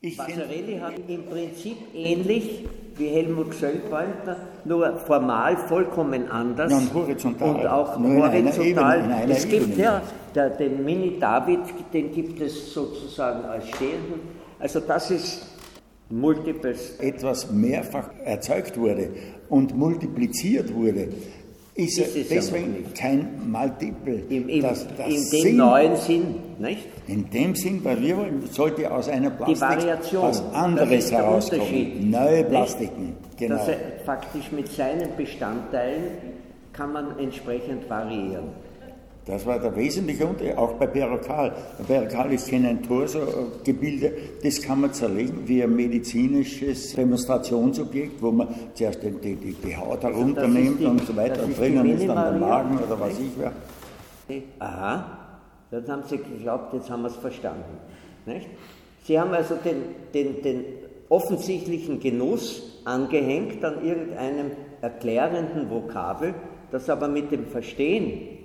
Ich 0.00 0.18
Vasarely 0.18 0.78
hat 0.78 0.94
im 1.08 1.24
Prinzip 1.26 1.76
ähnlich 1.94 2.66
wie 2.96 3.08
Helmut 3.08 3.54
Schönwaldner, 3.54 4.36
nur 4.64 4.98
formal 4.98 5.56
vollkommen 5.56 6.28
anders. 6.28 6.70
Ja, 6.70 6.78
und 6.78 6.94
horizontal. 6.94 7.48
Und 7.48 7.66
auch 7.66 7.98
nur 7.98 8.26
horizontal. 8.26 8.98
Ebene, 9.00 9.32
es 9.32 9.48
gibt 9.48 9.68
Ebene. 9.68 9.82
ja 9.82 10.02
der, 10.34 10.50
den 10.50 10.84
Mini-David, 10.84 11.60
den 11.92 12.12
gibt 12.12 12.40
es 12.40 12.72
sozusagen 12.72 13.44
als 13.46 13.68
stehenden. 13.68 14.20
Also 14.58 14.80
das 14.80 15.10
ist 15.10 15.46
Multiples. 16.10 17.00
etwas 17.00 17.50
mehrfach 17.50 18.10
erzeugt 18.24 18.76
wurde 18.78 19.10
und 19.48 19.76
multipliziert 19.76 20.72
wurde, 20.72 21.08
ist, 21.76 21.98
ist 21.98 22.16
es 22.16 22.28
deswegen 22.28 22.84
ja 22.84 23.00
kein 23.00 23.50
Multiple. 23.50 24.22
Im, 24.28 24.48
im, 24.48 24.62
das, 24.62 24.86
das 24.96 25.06
in 25.06 25.14
dem 25.14 25.42
Sinn, 25.42 25.56
neuen 25.56 25.96
Sinn, 25.96 26.34
nicht? 26.58 26.88
In 27.06 27.30
dem 27.30 27.54
Sinn, 27.54 27.84
weil 27.84 28.00
wir 28.00 28.16
wollen, 28.16 28.46
sollte 28.50 28.90
aus 28.90 29.08
einer 29.08 29.30
Plastik 29.30 30.12
was 30.12 30.42
anderes 30.54 31.12
herauskommen. 31.12 32.10
Neue 32.10 32.44
Plastiken, 32.44 33.16
genau. 33.36 33.56
Dass 33.56 33.68
er 33.68 33.76
faktisch 34.04 34.50
mit 34.52 34.68
seinen 34.68 35.16
Bestandteilen 35.16 36.04
kann 36.72 36.92
man 36.92 37.18
entsprechend 37.18 37.88
variieren. 37.88 38.44
Das 39.26 39.44
war 39.44 39.58
der 39.58 39.74
wesentliche 39.74 40.24
Unterschied, 40.24 40.56
auch 40.56 40.74
bei 40.74 40.86
Perokal. 40.86 41.52
Perokal 41.84 42.32
ist 42.32 42.48
kein 42.48 42.80
Torso-Gebilde, 42.80 44.12
das 44.40 44.62
kann 44.62 44.82
man 44.82 44.92
zerlegen 44.92 45.42
wie 45.46 45.64
ein 45.64 45.74
medizinisches 45.74 46.94
Demonstrationsobjekt, 46.94 48.22
wo 48.22 48.30
man 48.30 48.48
zuerst 48.74 49.02
die, 49.02 49.10
die, 49.10 49.52
die 49.52 49.76
Haut 49.76 50.04
herunternimmt 50.04 50.80
die, 50.80 50.86
und 50.86 51.04
so 51.04 51.16
weiter, 51.16 51.42
und 51.42 51.58
drinnen 51.58 51.90
ist 51.90 52.06
dann 52.06 52.38
der 52.38 52.48
Magen 52.48 52.78
oder 52.78 53.00
was 53.00 53.18
ich 53.18 53.36
wäre. 53.36 54.44
Aha, 54.60 55.18
dann 55.72 55.88
haben 55.88 56.02
Sie 56.08 56.18
geglaubt, 56.18 56.72
jetzt 56.74 56.88
haben 56.88 57.02
wir 57.02 57.08
es 57.08 57.16
verstanden. 57.16 57.78
Nicht? 58.26 58.46
Sie 59.02 59.18
haben 59.18 59.32
also 59.32 59.56
den, 59.56 59.82
den, 60.14 60.40
den 60.42 60.64
offensichtlichen 61.08 61.98
Genuss 61.98 62.80
angehängt 62.84 63.64
an 63.64 63.84
irgendeinem 63.84 64.52
erklärenden 64.82 65.68
Vokabel, 65.68 66.32
das 66.70 66.88
aber 66.88 67.08
mit 67.08 67.32
dem 67.32 67.46
Verstehen 67.46 68.35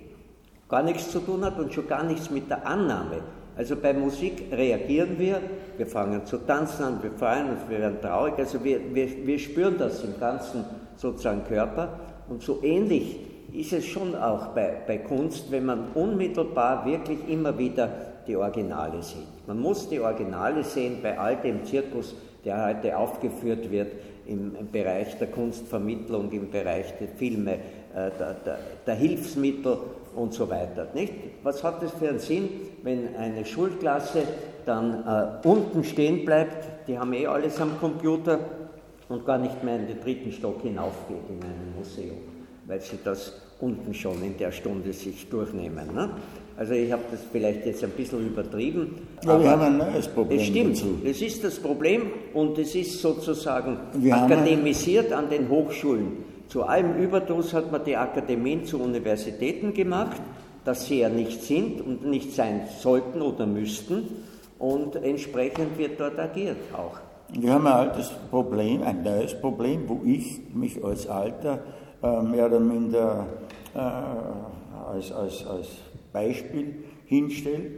gar 0.72 0.82
nichts 0.82 1.10
zu 1.10 1.20
tun 1.20 1.44
hat 1.44 1.58
und 1.58 1.72
schon 1.72 1.86
gar 1.86 2.02
nichts 2.02 2.30
mit 2.30 2.48
der 2.48 2.66
Annahme. 2.66 3.18
Also 3.58 3.76
bei 3.76 3.92
Musik 3.92 4.44
reagieren 4.50 5.18
wir, 5.18 5.38
wir 5.76 5.86
fangen 5.86 6.24
zu 6.24 6.38
tanzen 6.38 6.84
an, 6.84 7.02
wir 7.02 7.10
freuen 7.10 7.50
uns, 7.50 7.60
wir 7.68 7.78
werden 7.78 8.00
traurig, 8.00 8.38
also 8.38 8.64
wir, 8.64 8.80
wir, 8.94 9.26
wir 9.26 9.38
spüren 9.38 9.76
das 9.78 10.02
im 10.02 10.18
ganzen 10.18 10.64
sozusagen 10.96 11.44
Körper 11.44 12.00
und 12.30 12.42
so 12.42 12.62
ähnlich 12.62 13.20
ist 13.52 13.74
es 13.74 13.84
schon 13.84 14.14
auch 14.14 14.48
bei, 14.48 14.78
bei 14.86 14.96
Kunst, 14.96 15.50
wenn 15.50 15.66
man 15.66 15.88
unmittelbar 15.94 16.86
wirklich 16.86 17.18
immer 17.28 17.58
wieder 17.58 17.90
die 18.26 18.36
Originale 18.36 19.02
sieht. 19.02 19.46
Man 19.46 19.60
muss 19.60 19.90
die 19.90 20.00
Originale 20.00 20.64
sehen 20.64 21.00
bei 21.02 21.18
all 21.18 21.36
dem 21.36 21.66
Zirkus, 21.66 22.14
der 22.46 22.64
heute 22.64 22.96
aufgeführt 22.96 23.70
wird 23.70 23.92
im, 24.26 24.52
Bereich 24.72 25.18
der 25.18 25.26
Kunstvermittlung, 25.26 26.30
im 26.32 26.50
Bereich 26.50 26.94
der 26.98 27.08
Filme, 27.08 27.52
äh, 27.54 28.10
der, 28.18 28.36
der, 28.44 28.58
der 28.86 28.94
Hilfsmittel 28.94 29.76
und 30.14 30.32
so 30.32 30.48
weiter. 30.48 30.88
Nicht? 30.94 31.12
Was 31.42 31.62
hat 31.64 31.82
das 31.82 31.92
für 31.92 32.08
einen 32.08 32.18
Sinn, 32.18 32.48
wenn 32.82 33.16
eine 33.16 33.44
Schulklasse 33.44 34.22
dann 34.66 35.04
äh, 35.06 35.46
unten 35.46 35.84
stehen 35.84 36.24
bleibt, 36.24 36.88
die 36.88 36.98
haben 36.98 37.12
eh 37.12 37.26
alles 37.26 37.60
am 37.60 37.78
Computer 37.80 38.38
und 39.08 39.26
gar 39.26 39.38
nicht 39.38 39.62
mehr 39.62 39.76
in 39.76 39.86
den 39.86 40.00
dritten 40.00 40.32
Stock 40.32 40.62
hinaufgeht 40.62 41.16
in 41.28 41.42
einem 41.42 41.74
Museum, 41.76 42.18
weil 42.66 42.80
sie 42.80 42.98
das 43.02 43.32
unten 43.60 43.94
schon 43.94 44.22
in 44.22 44.36
der 44.36 44.52
Stunde 44.52 44.92
sich 44.92 45.28
durchnehmen. 45.28 45.94
Ne? 45.94 46.10
Also 46.56 46.74
ich 46.74 46.92
habe 46.92 47.02
das 47.10 47.20
vielleicht 47.30 47.64
jetzt 47.64 47.82
ein 47.82 47.90
bisschen 47.90 48.26
übertrieben. 48.26 49.06
Ja, 49.24 49.40
wir 49.40 49.50
haben 49.50 49.62
ein 49.62 49.78
neues 49.78 50.08
Problem. 50.08 50.38
Es 50.38 50.46
stimmt, 50.46 50.76
dazu. 50.76 50.98
das 51.04 51.22
ist 51.22 51.44
das 51.44 51.58
Problem 51.58 52.10
und 52.34 52.58
es 52.58 52.74
ist 52.74 53.00
sozusagen 53.00 53.78
wir 53.94 54.16
akademisiert 54.16 55.12
an 55.12 55.30
den 55.30 55.48
Hochschulen. 55.48 56.31
Zu 56.48 56.64
allem 56.64 56.96
Überdruss 56.98 57.52
hat 57.54 57.72
man 57.72 57.84
die 57.84 57.96
Akademien 57.96 58.64
zu 58.64 58.80
Universitäten 58.80 59.72
gemacht, 59.74 60.20
dass 60.64 60.86
sie 60.86 61.00
ja 61.00 61.08
nicht 61.08 61.42
sind 61.42 61.80
und 61.80 62.06
nicht 62.06 62.34
sein 62.34 62.62
sollten 62.80 63.22
oder 63.22 63.46
müssten. 63.46 64.08
Und 64.58 64.96
entsprechend 64.96 65.76
wird 65.78 65.98
dort 65.98 66.18
agiert 66.18 66.56
auch. 66.72 66.98
Wir 67.32 67.54
haben 67.54 67.66
ein 67.66 67.72
altes 67.72 68.10
Problem, 68.30 68.82
ein 68.82 69.02
neues 69.02 69.40
Problem, 69.40 69.88
wo 69.88 70.02
ich 70.04 70.40
mich 70.54 70.84
als 70.84 71.06
Alter 71.08 71.60
äh, 72.02 72.22
mehr 72.22 72.46
oder 72.46 72.60
minder 72.60 73.26
äh, 73.74 73.78
als, 73.78 75.10
als, 75.12 75.46
als 75.46 75.68
Beispiel 76.12 76.84
hinstelle, 77.06 77.70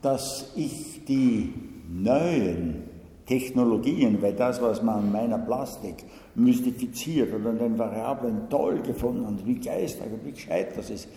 dass 0.00 0.52
ich 0.56 1.04
die 1.04 1.52
neuen 1.88 2.85
Technologien, 3.26 4.22
weil 4.22 4.34
das, 4.34 4.62
was 4.62 4.82
man 4.82 4.96
an 4.96 5.12
meiner 5.12 5.38
Plastik 5.38 6.04
mystifiziert 6.34 7.34
oder 7.34 7.50
an 7.50 7.58
den 7.58 7.78
Variablen 7.78 8.48
toll 8.48 8.80
gefunden 8.80 9.24
und 9.24 9.44
wie 9.46 9.56
geistreich 9.56 10.12
und 10.12 10.24
wie 10.24 10.32
gescheit 10.32 10.76
das 10.76 10.90
ist, 10.90 11.08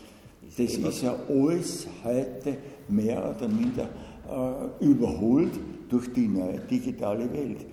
das 0.57 0.77
ist 0.77 1.03
ja 1.03 1.15
alles 1.29 1.87
heute 2.03 2.57
mehr 2.87 3.35
oder 3.35 3.47
minder 3.47 3.89
äh, 4.27 4.83
überholt 4.83 5.51
durch 5.89 6.11
die 6.13 6.27
neue 6.27 6.59
digitale 6.59 7.31
Welt. 7.31 7.65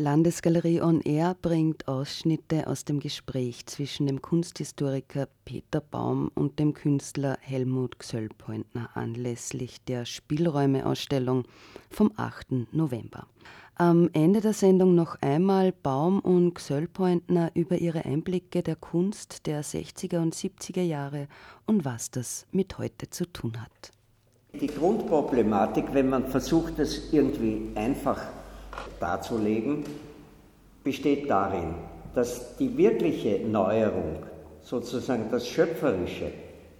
Landesgalerie 0.00 0.80
On 0.80 1.02
Air 1.02 1.36
bringt 1.42 1.86
Ausschnitte 1.86 2.66
aus 2.66 2.86
dem 2.86 3.00
Gespräch 3.00 3.66
zwischen 3.66 4.06
dem 4.06 4.22
Kunsthistoriker 4.22 5.28
Peter 5.44 5.82
Baum 5.82 6.30
und 6.34 6.58
dem 6.58 6.72
Künstler 6.72 7.36
Helmut 7.42 7.98
Gsöllpointner 7.98 8.88
anlässlich 8.94 9.84
der 9.84 10.06
Spielräume-Ausstellung 10.06 11.44
vom 11.90 12.12
8. 12.16 12.72
November. 12.72 13.26
Am 13.74 14.08
Ende 14.14 14.40
der 14.40 14.54
Sendung 14.54 14.94
noch 14.94 15.16
einmal 15.20 15.70
Baum 15.70 16.20
und 16.20 16.54
Gsöllpointner 16.54 17.50
über 17.52 17.76
ihre 17.76 18.06
Einblicke 18.06 18.62
der 18.62 18.76
Kunst 18.76 19.46
der 19.46 19.62
60er 19.62 20.22
und 20.22 20.34
70er 20.34 20.82
Jahre 20.82 21.28
und 21.66 21.84
was 21.84 22.10
das 22.10 22.46
mit 22.52 22.78
heute 22.78 23.10
zu 23.10 23.30
tun 23.30 23.60
hat. 23.60 23.92
Die 24.58 24.66
Grundproblematik, 24.66 25.92
wenn 25.92 26.08
man 26.08 26.26
versucht, 26.26 26.78
es 26.78 27.12
irgendwie 27.12 27.70
einfach 27.74 28.39
darzulegen, 28.98 29.84
besteht 30.84 31.30
darin, 31.30 31.74
dass 32.14 32.56
die 32.56 32.76
wirkliche 32.76 33.40
Neuerung, 33.46 34.16
sozusagen 34.62 35.26
das 35.30 35.48
Schöpferische, 35.48 36.32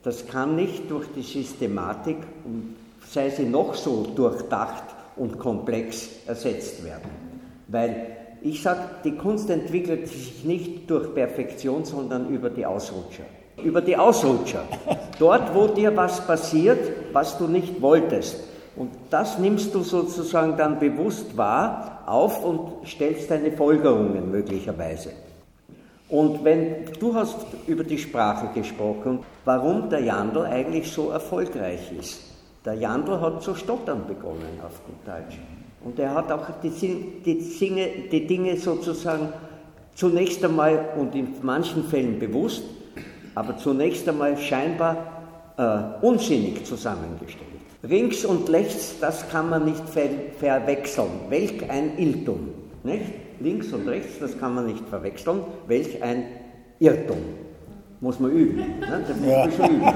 das 0.03 0.27
kann 0.27 0.57
nicht 0.57 0.91
durch 0.91 1.07
die 1.15 1.23
Systematik, 1.23 2.17
sei 3.07 3.31
sie 3.31 3.45
noch 3.45 3.75
so 3.75 4.07
durchdacht 4.15 4.85
und 5.17 5.39
komplex, 5.39 6.09
ersetzt 6.27 6.85
werden. 6.85 7.11
Weil 7.69 8.17
ich 8.43 8.63
sage, 8.63 8.81
die 9.05 9.17
Kunst 9.17 9.51
entwickelt 9.51 10.09
sich 10.09 10.45
nicht 10.45 10.91
durch 10.91 11.15
Perfektion, 11.15 11.85
sondern 11.85 12.31
über 12.31 12.49
die 12.49 12.65
Ausrutscher. 12.65 13.25
Über 13.63 13.83
die 13.83 13.97
Ausrutscher. 13.97 14.65
Dort, 15.19 15.55
wo 15.55 15.67
dir 15.67 15.95
was 15.95 16.27
passiert, 16.27 16.79
was 17.13 17.37
du 17.37 17.47
nicht 17.47 17.83
wolltest. 17.83 18.37
Und 18.77 18.91
das 19.11 19.39
nimmst 19.39 19.75
du 19.75 19.83
sozusagen 19.83 20.57
dann 20.57 20.79
bewusst 20.79 21.37
wahr 21.37 22.03
auf 22.07 22.45
und 22.45 22.87
stellst 22.87 23.31
deine 23.31 23.53
Folgerungen 23.53 24.31
möglicherweise. 24.31 25.11
Und 26.09 26.45
wenn 26.45 26.87
du 26.99 27.15
hast 27.15 27.37
über 27.67 27.85
die 27.85 27.99
Sprache 27.99 28.49
gesprochen, 28.53 29.21
warum 29.45 29.89
der 29.89 30.01
Jandl 30.01 30.45
eigentlich 30.45 30.91
so 30.91 31.11
erfolgreich 31.11 31.93
ist. 31.99 32.23
Der 32.65 32.75
Jandl 32.75 33.21
hat 33.21 33.43
zu 33.43 33.55
stottern 33.55 34.05
begonnen 34.07 34.61
auf 34.65 34.85
gut 34.85 34.97
Deutsch. 35.07 35.39
Und 35.85 35.99
er 35.99 36.15
hat 36.15 36.31
auch 36.31 36.47
die, 36.63 36.71
die, 37.25 37.39
Dinge, 37.39 37.89
die 38.11 38.27
Dinge 38.27 38.57
sozusagen 38.57 39.33
zunächst 39.95 40.45
einmal 40.45 40.91
und 40.99 41.15
in 41.15 41.29
manchen 41.43 41.85
Fällen 41.85 42.19
bewusst, 42.19 42.65
aber 43.35 43.57
zunächst 43.57 44.09
einmal 44.09 44.37
scheinbar 44.37 44.97
äh, 45.57 46.05
unsinnig 46.05 46.65
zusammengestellt. 46.67 47.47
Rings 47.89 48.25
und 48.25 48.51
rechts, 48.51 48.97
das 49.01 49.29
kann 49.31 49.49
man 49.49 49.65
nicht 49.65 49.89
ver 49.89 50.09
verwechseln. 50.39 51.09
Welch 51.29 51.71
ein 51.71 51.97
Irrtum. 51.99 52.51
Nicht? 52.83 53.05
Links 53.41 53.73
und 53.73 53.89
rechts, 53.89 54.19
das 54.21 54.39
kann 54.39 54.55
man 54.55 54.67
nicht 54.67 54.87
verwechseln. 54.89 55.41
Welch 55.67 56.03
ein 56.03 56.25
Irrtum. 56.79 57.19
Muss 58.01 58.21
man 58.21 58.31
üben. 58.33 58.57
Ne? 58.57 59.05
Das 59.07 59.17
muss 59.17 59.27
man 59.27 59.53
schon 59.53 59.77
üben. 59.77 59.95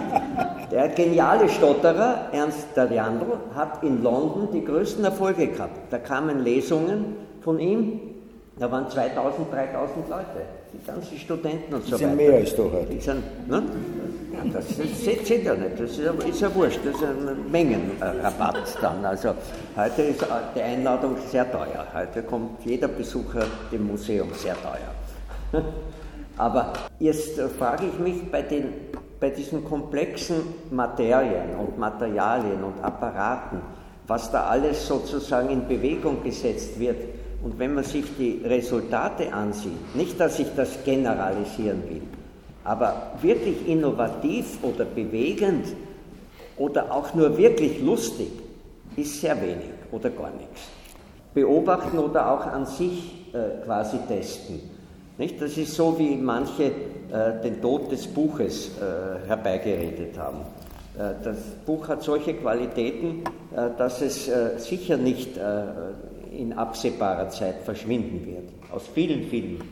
Der 0.71 0.89
geniale 0.89 1.49
Stotterer, 1.49 2.29
Ernst 2.33 2.69
Dariandl, 2.75 3.27
hat 3.55 3.83
in 3.83 4.03
London 4.03 4.49
die 4.53 4.65
größten 4.65 5.05
Erfolge 5.05 5.49
gehabt. 5.49 5.93
Da 5.93 5.99
kamen 5.99 6.43
Lesungen 6.43 7.17
von 7.43 7.59
ihm, 7.59 8.01
da 8.59 8.71
waren 8.71 8.89
2000, 8.89 9.53
3000 9.53 10.09
Leute, 10.09 10.25
die 10.73 10.87
ganzen 10.87 11.19
Studenten 11.19 11.75
und 11.75 11.85
so 11.85 11.93
weiter. 11.93 11.99
Das 11.99 12.01
sind 12.01 12.17
mehr 12.17 12.35
als 12.35 12.57
doch 12.57 12.73
heute. 12.73 12.95
Sind, 14.45 14.55
das, 14.55 14.67
das 14.77 15.27
zählt 15.27 15.45
ja 15.45 15.55
nicht, 15.55 15.81
das 15.81 15.91
ist 15.91 16.01
ja, 16.01 16.13
ist 16.13 16.41
ja 16.41 16.55
wurscht, 16.55 16.81
das 16.85 16.95
ist 16.97 17.03
ein 17.03 17.51
Mengenrabatt 17.51 18.77
dann. 18.81 19.05
Also 19.05 19.35
heute 19.77 20.03
ist 20.03 20.25
die 20.55 20.61
Einladung 20.61 21.17
sehr 21.31 21.51
teuer. 21.51 21.87
Heute 21.95 22.23
kommt 22.23 22.65
jeder 22.65 22.89
Besucher 22.89 23.47
dem 23.73 23.87
Museum 23.87 24.29
sehr 24.35 24.57
teuer. 24.61 25.63
Aber 26.37 26.73
jetzt 26.99 27.41
frage 27.59 27.87
ich 27.87 27.99
mich 27.99 28.31
bei, 28.31 28.43
den, 28.43 28.65
bei 29.19 29.31
diesen 29.31 29.65
komplexen 29.65 30.37
Materien 30.71 31.55
und 31.59 31.79
Materialien 31.79 32.63
und 32.65 32.83
Apparaten, 32.83 33.61
was 34.07 34.31
da 34.31 34.45
alles 34.45 34.87
sozusagen 34.87 35.49
in 35.49 35.67
Bewegung 35.67 36.23
gesetzt 36.23 36.79
wird. 36.79 36.99
Und 37.43 37.59
wenn 37.59 37.75
man 37.75 37.85
sich 37.85 38.05
die 38.19 38.43
Resultate 38.45 39.33
ansieht, 39.33 39.95
nicht, 39.95 40.19
dass 40.19 40.39
ich 40.39 40.49
das 40.57 40.83
generalisieren 40.85 41.83
will, 41.89 42.03
aber 42.65 43.13
wirklich 43.21 43.69
innovativ 43.69 44.59
oder 44.63 44.85
bewegend 44.85 45.67
oder 46.57 46.93
auch 46.93 47.15
nur 47.15 47.37
wirklich 47.37 47.81
lustig 47.83 48.29
ist 48.97 49.21
sehr 49.21 49.41
wenig 49.41 49.71
oder 49.93 50.11
gar 50.11 50.31
nichts. 50.31 50.69
Beobachten 51.35 51.99
oder 51.99 52.31
auch 52.31 52.47
an 52.47 52.65
sich 52.65 53.27
äh, 53.33 53.65
quasi 53.65 53.99
testen. 54.09 54.61
Nicht? 55.19 55.41
Das 55.41 55.57
ist 55.57 55.75
so, 55.75 55.99
wie 55.99 56.17
manche 56.17 56.65
äh, 56.65 57.43
den 57.43 57.61
Tod 57.61 57.91
des 57.91 58.07
Buches 58.07 58.71
äh, 58.79 59.27
herbeigeredet 59.27 60.19
haben. 60.19 60.39
Äh, 60.97 61.15
das 61.23 61.37
Buch 61.67 61.89
hat 61.89 62.03
solche 62.03 62.35
Qualitäten, 62.35 63.25
äh, 63.55 63.71
dass 63.77 64.01
es 64.01 64.29
äh, 64.29 64.59
sicher 64.59 64.97
nicht 64.97 65.39
in 66.37 66.53
absehbarer 66.53 67.29
Zeit 67.29 67.57
verschwinden 67.65 68.27
wird. 68.27 68.73
Aus 68.73 68.89
vielen, 68.93 69.29
vielen 69.29 69.63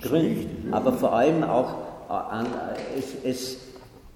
Gründen, 0.00 0.72
aber 0.72 0.92
vor 0.92 1.12
allem 1.12 1.44
auch 1.44 1.74
es, 2.96 3.14
es, 3.24 3.58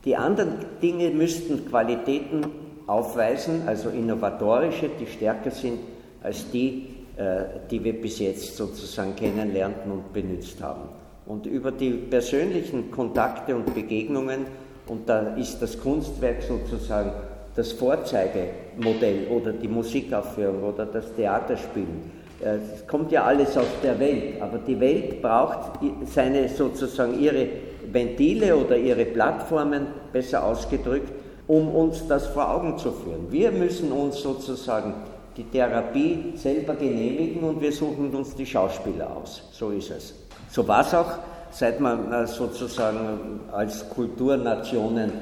die 0.04 0.16
anderen 0.16 0.54
Dinge 0.82 1.10
müssten 1.10 1.66
Qualitäten 1.68 2.46
aufweisen, 2.86 3.62
also 3.66 3.90
innovatorische, 3.90 4.90
die 4.98 5.06
stärker 5.06 5.50
sind 5.50 5.78
als 6.22 6.50
die, 6.50 6.88
äh, 7.16 7.44
die 7.70 7.82
wir 7.82 8.00
bis 8.00 8.18
jetzt 8.18 8.56
sozusagen 8.56 9.14
kennenlernten 9.14 9.92
und 9.92 10.12
benutzt 10.12 10.62
haben. 10.62 10.88
Und 11.26 11.46
über 11.46 11.70
die 11.70 11.90
persönlichen 11.90 12.90
Kontakte 12.90 13.54
und 13.54 13.74
Begegnungen, 13.74 14.46
und 14.86 15.08
da 15.08 15.34
ist 15.34 15.60
das 15.60 15.78
Kunstwerk 15.78 16.42
sozusagen 16.42 17.12
das 17.54 17.72
Vorzeigemodell 17.72 19.26
oder 19.28 19.52
die 19.52 19.68
Musikaufführung 19.68 20.62
oder 20.62 20.86
das 20.86 21.12
Theaterspielen, 21.14 22.17
es 22.40 22.86
kommt 22.86 23.10
ja 23.10 23.24
alles 23.24 23.56
aus 23.56 23.66
der 23.82 23.98
Welt, 23.98 24.40
aber 24.40 24.58
die 24.58 24.78
Welt 24.78 25.20
braucht 25.20 25.80
seine 26.04 26.48
sozusagen 26.48 27.18
ihre 27.20 27.48
Ventile 27.90 28.56
oder 28.56 28.76
ihre 28.76 29.04
Plattformen, 29.06 29.88
besser 30.12 30.44
ausgedrückt, 30.44 31.12
um 31.46 31.68
uns 31.74 32.06
das 32.06 32.26
vor 32.28 32.48
Augen 32.54 32.78
zu 32.78 32.92
führen. 32.92 33.26
Wir 33.30 33.50
müssen 33.50 33.90
uns 33.90 34.20
sozusagen 34.20 34.94
die 35.36 35.44
Therapie 35.44 36.32
selber 36.36 36.74
genehmigen 36.74 37.42
und 37.42 37.60
wir 37.60 37.72
suchen 37.72 38.14
uns 38.14 38.34
die 38.34 38.46
Schauspieler 38.46 39.16
aus. 39.16 39.48
So 39.52 39.70
ist 39.70 39.90
es. 39.90 40.14
So 40.50 40.66
war 40.66 40.82
es 40.82 40.94
auch, 40.94 41.18
seit 41.50 41.80
man 41.80 42.12
äh, 42.12 42.26
sozusagen 42.26 43.40
als 43.52 43.88
Kulturnationen 43.88 45.12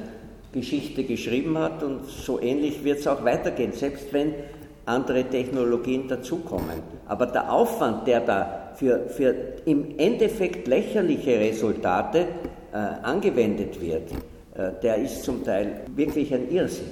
Geschichte 0.51 1.03
geschrieben 1.03 1.57
hat 1.57 1.83
und 1.83 2.05
so 2.05 2.41
ähnlich 2.41 2.83
wird 2.83 2.99
es 2.99 3.07
auch 3.07 3.23
weitergehen, 3.23 3.73
selbst 3.73 4.11
wenn 4.11 4.33
andere 4.87 5.23
Technologien 5.25 6.07
dazukommen. 6.07 6.81
Aber 7.07 7.27
der 7.27 7.51
Aufwand, 7.51 8.07
der 8.07 8.21
da 8.21 8.71
für, 8.75 9.07
für 9.09 9.35
im 9.65 9.97
Endeffekt 9.97 10.67
lächerliche 10.67 11.39
Resultate 11.39 12.27
äh, 12.71 12.77
angewendet 13.03 13.81
wird, 13.81 14.11
äh, 14.55 14.71
der 14.81 14.97
ist 14.97 15.23
zum 15.23 15.43
Teil 15.43 15.81
wirklich 15.95 16.33
ein 16.33 16.49
Irrsinn. 16.49 16.87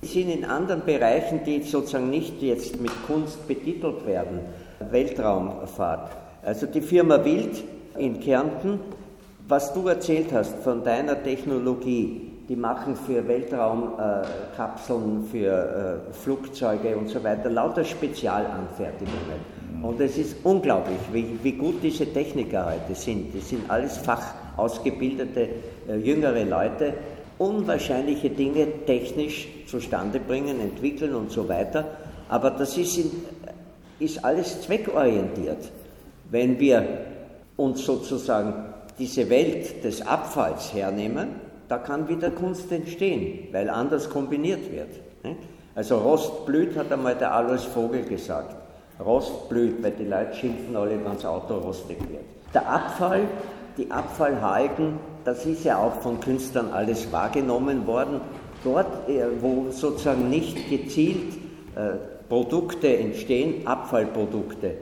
Wir 0.00 0.08
sind 0.08 0.30
in 0.30 0.44
anderen 0.46 0.82
Bereichen, 0.84 1.40
die 1.44 1.62
sozusagen 1.62 2.08
nicht 2.08 2.40
jetzt 2.40 2.80
mit 2.80 2.92
Kunst 3.06 3.46
betitelt 3.46 4.06
werden, 4.06 4.40
Weltraumfahrt. 4.90 6.10
Also 6.42 6.66
die 6.66 6.80
Firma 6.80 7.22
Wild 7.22 7.62
in 7.98 8.18
Kärnten, 8.18 8.80
was 9.46 9.74
du 9.74 9.88
erzählt 9.88 10.32
hast 10.32 10.56
von 10.62 10.82
deiner 10.82 11.22
Technologie, 11.22 12.29
die 12.50 12.56
machen 12.56 12.96
für 12.96 13.26
Weltraumkapseln, 13.28 15.24
für 15.30 16.02
äh, 16.10 16.12
Flugzeuge 16.12 16.96
und 16.96 17.08
so 17.08 17.22
weiter 17.22 17.48
lauter 17.48 17.84
Spezialanfertigungen. 17.84 19.60
Und 19.80 20.00
es 20.00 20.18
ist 20.18 20.34
unglaublich, 20.42 20.98
wie, 21.12 21.38
wie 21.44 21.52
gut 21.52 21.76
diese 21.80 22.12
Techniker 22.12 22.66
heute 22.66 22.96
sind. 22.96 23.32
Die 23.32 23.38
sind 23.38 23.70
alles 23.70 23.98
fachausgebildete 23.98 25.48
äh, 25.88 25.96
jüngere 25.98 26.44
Leute, 26.44 26.94
unwahrscheinliche 27.38 28.30
Dinge 28.30 28.66
technisch 28.84 29.46
zustande 29.68 30.18
bringen, 30.18 30.60
entwickeln 30.60 31.14
und 31.14 31.30
so 31.30 31.48
weiter. 31.48 31.84
Aber 32.28 32.50
das 32.50 32.76
ist, 32.76 32.98
in, 32.98 33.12
ist 34.00 34.24
alles 34.24 34.62
zweckorientiert. 34.62 35.70
Wenn 36.32 36.58
wir 36.58 36.84
uns 37.56 37.84
sozusagen 37.84 38.52
diese 38.98 39.30
Welt 39.30 39.84
des 39.84 40.04
Abfalls 40.04 40.74
hernehmen, 40.74 41.48
da 41.70 41.78
kann 41.78 42.08
wieder 42.08 42.30
Kunst 42.30 42.72
entstehen, 42.72 43.46
weil 43.52 43.70
anders 43.70 44.10
kombiniert 44.10 44.72
wird. 44.72 44.88
Also 45.76 45.98
Rost 45.98 46.44
blüht, 46.44 46.76
hat 46.76 46.90
einmal 46.90 47.14
der 47.14 47.32
Alois 47.32 47.64
Vogel 47.64 48.02
gesagt. 48.02 48.56
Rost 48.98 49.48
blüht, 49.48 49.80
weil 49.80 49.92
die 49.92 50.04
Leute 50.04 50.34
schimpfen 50.34 50.74
alle, 50.74 50.98
wenn 51.02 51.14
das 51.14 51.24
Auto 51.24 51.58
rostig 51.58 51.98
wird. 52.10 52.24
Der 52.52 52.68
Abfall, 52.68 53.20
die 53.76 53.88
Abfallhalgen, 53.88 54.98
das 55.24 55.46
ist 55.46 55.64
ja 55.64 55.78
auch 55.78 55.94
von 56.00 56.18
Künstlern 56.18 56.70
alles 56.72 57.12
wahrgenommen 57.12 57.86
worden. 57.86 58.20
Dort, 58.64 59.08
äh, 59.08 59.26
wo 59.40 59.70
sozusagen 59.70 60.28
nicht 60.28 60.68
gezielt 60.68 61.34
äh, 61.76 61.92
Produkte 62.28 62.98
entstehen, 62.98 63.64
Abfallprodukte. 63.64 64.72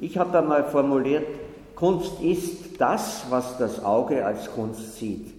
Ich 0.00 0.16
habe 0.16 0.38
einmal 0.38 0.64
formuliert, 0.64 1.26
Kunst 1.74 2.22
ist 2.22 2.80
das, 2.80 3.26
was 3.28 3.58
das 3.58 3.84
Auge 3.84 4.24
als 4.24 4.50
Kunst 4.50 4.96
sieht. 4.96 5.35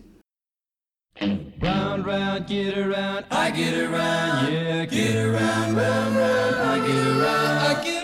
Round, 1.19 2.05
round, 2.05 2.45
get 2.47 2.77
around, 2.77 3.25
I 3.31 3.49
get 3.49 3.73
around, 3.73 4.53
yeah, 4.53 4.85
get 4.85 5.15
around, 5.15 5.75
round, 5.75 6.15
round, 6.15 6.55
I 6.55 6.87
get 6.87 7.07
around, 7.07 7.57
I 7.57 7.83
get 7.83 7.87
around. 7.87 7.96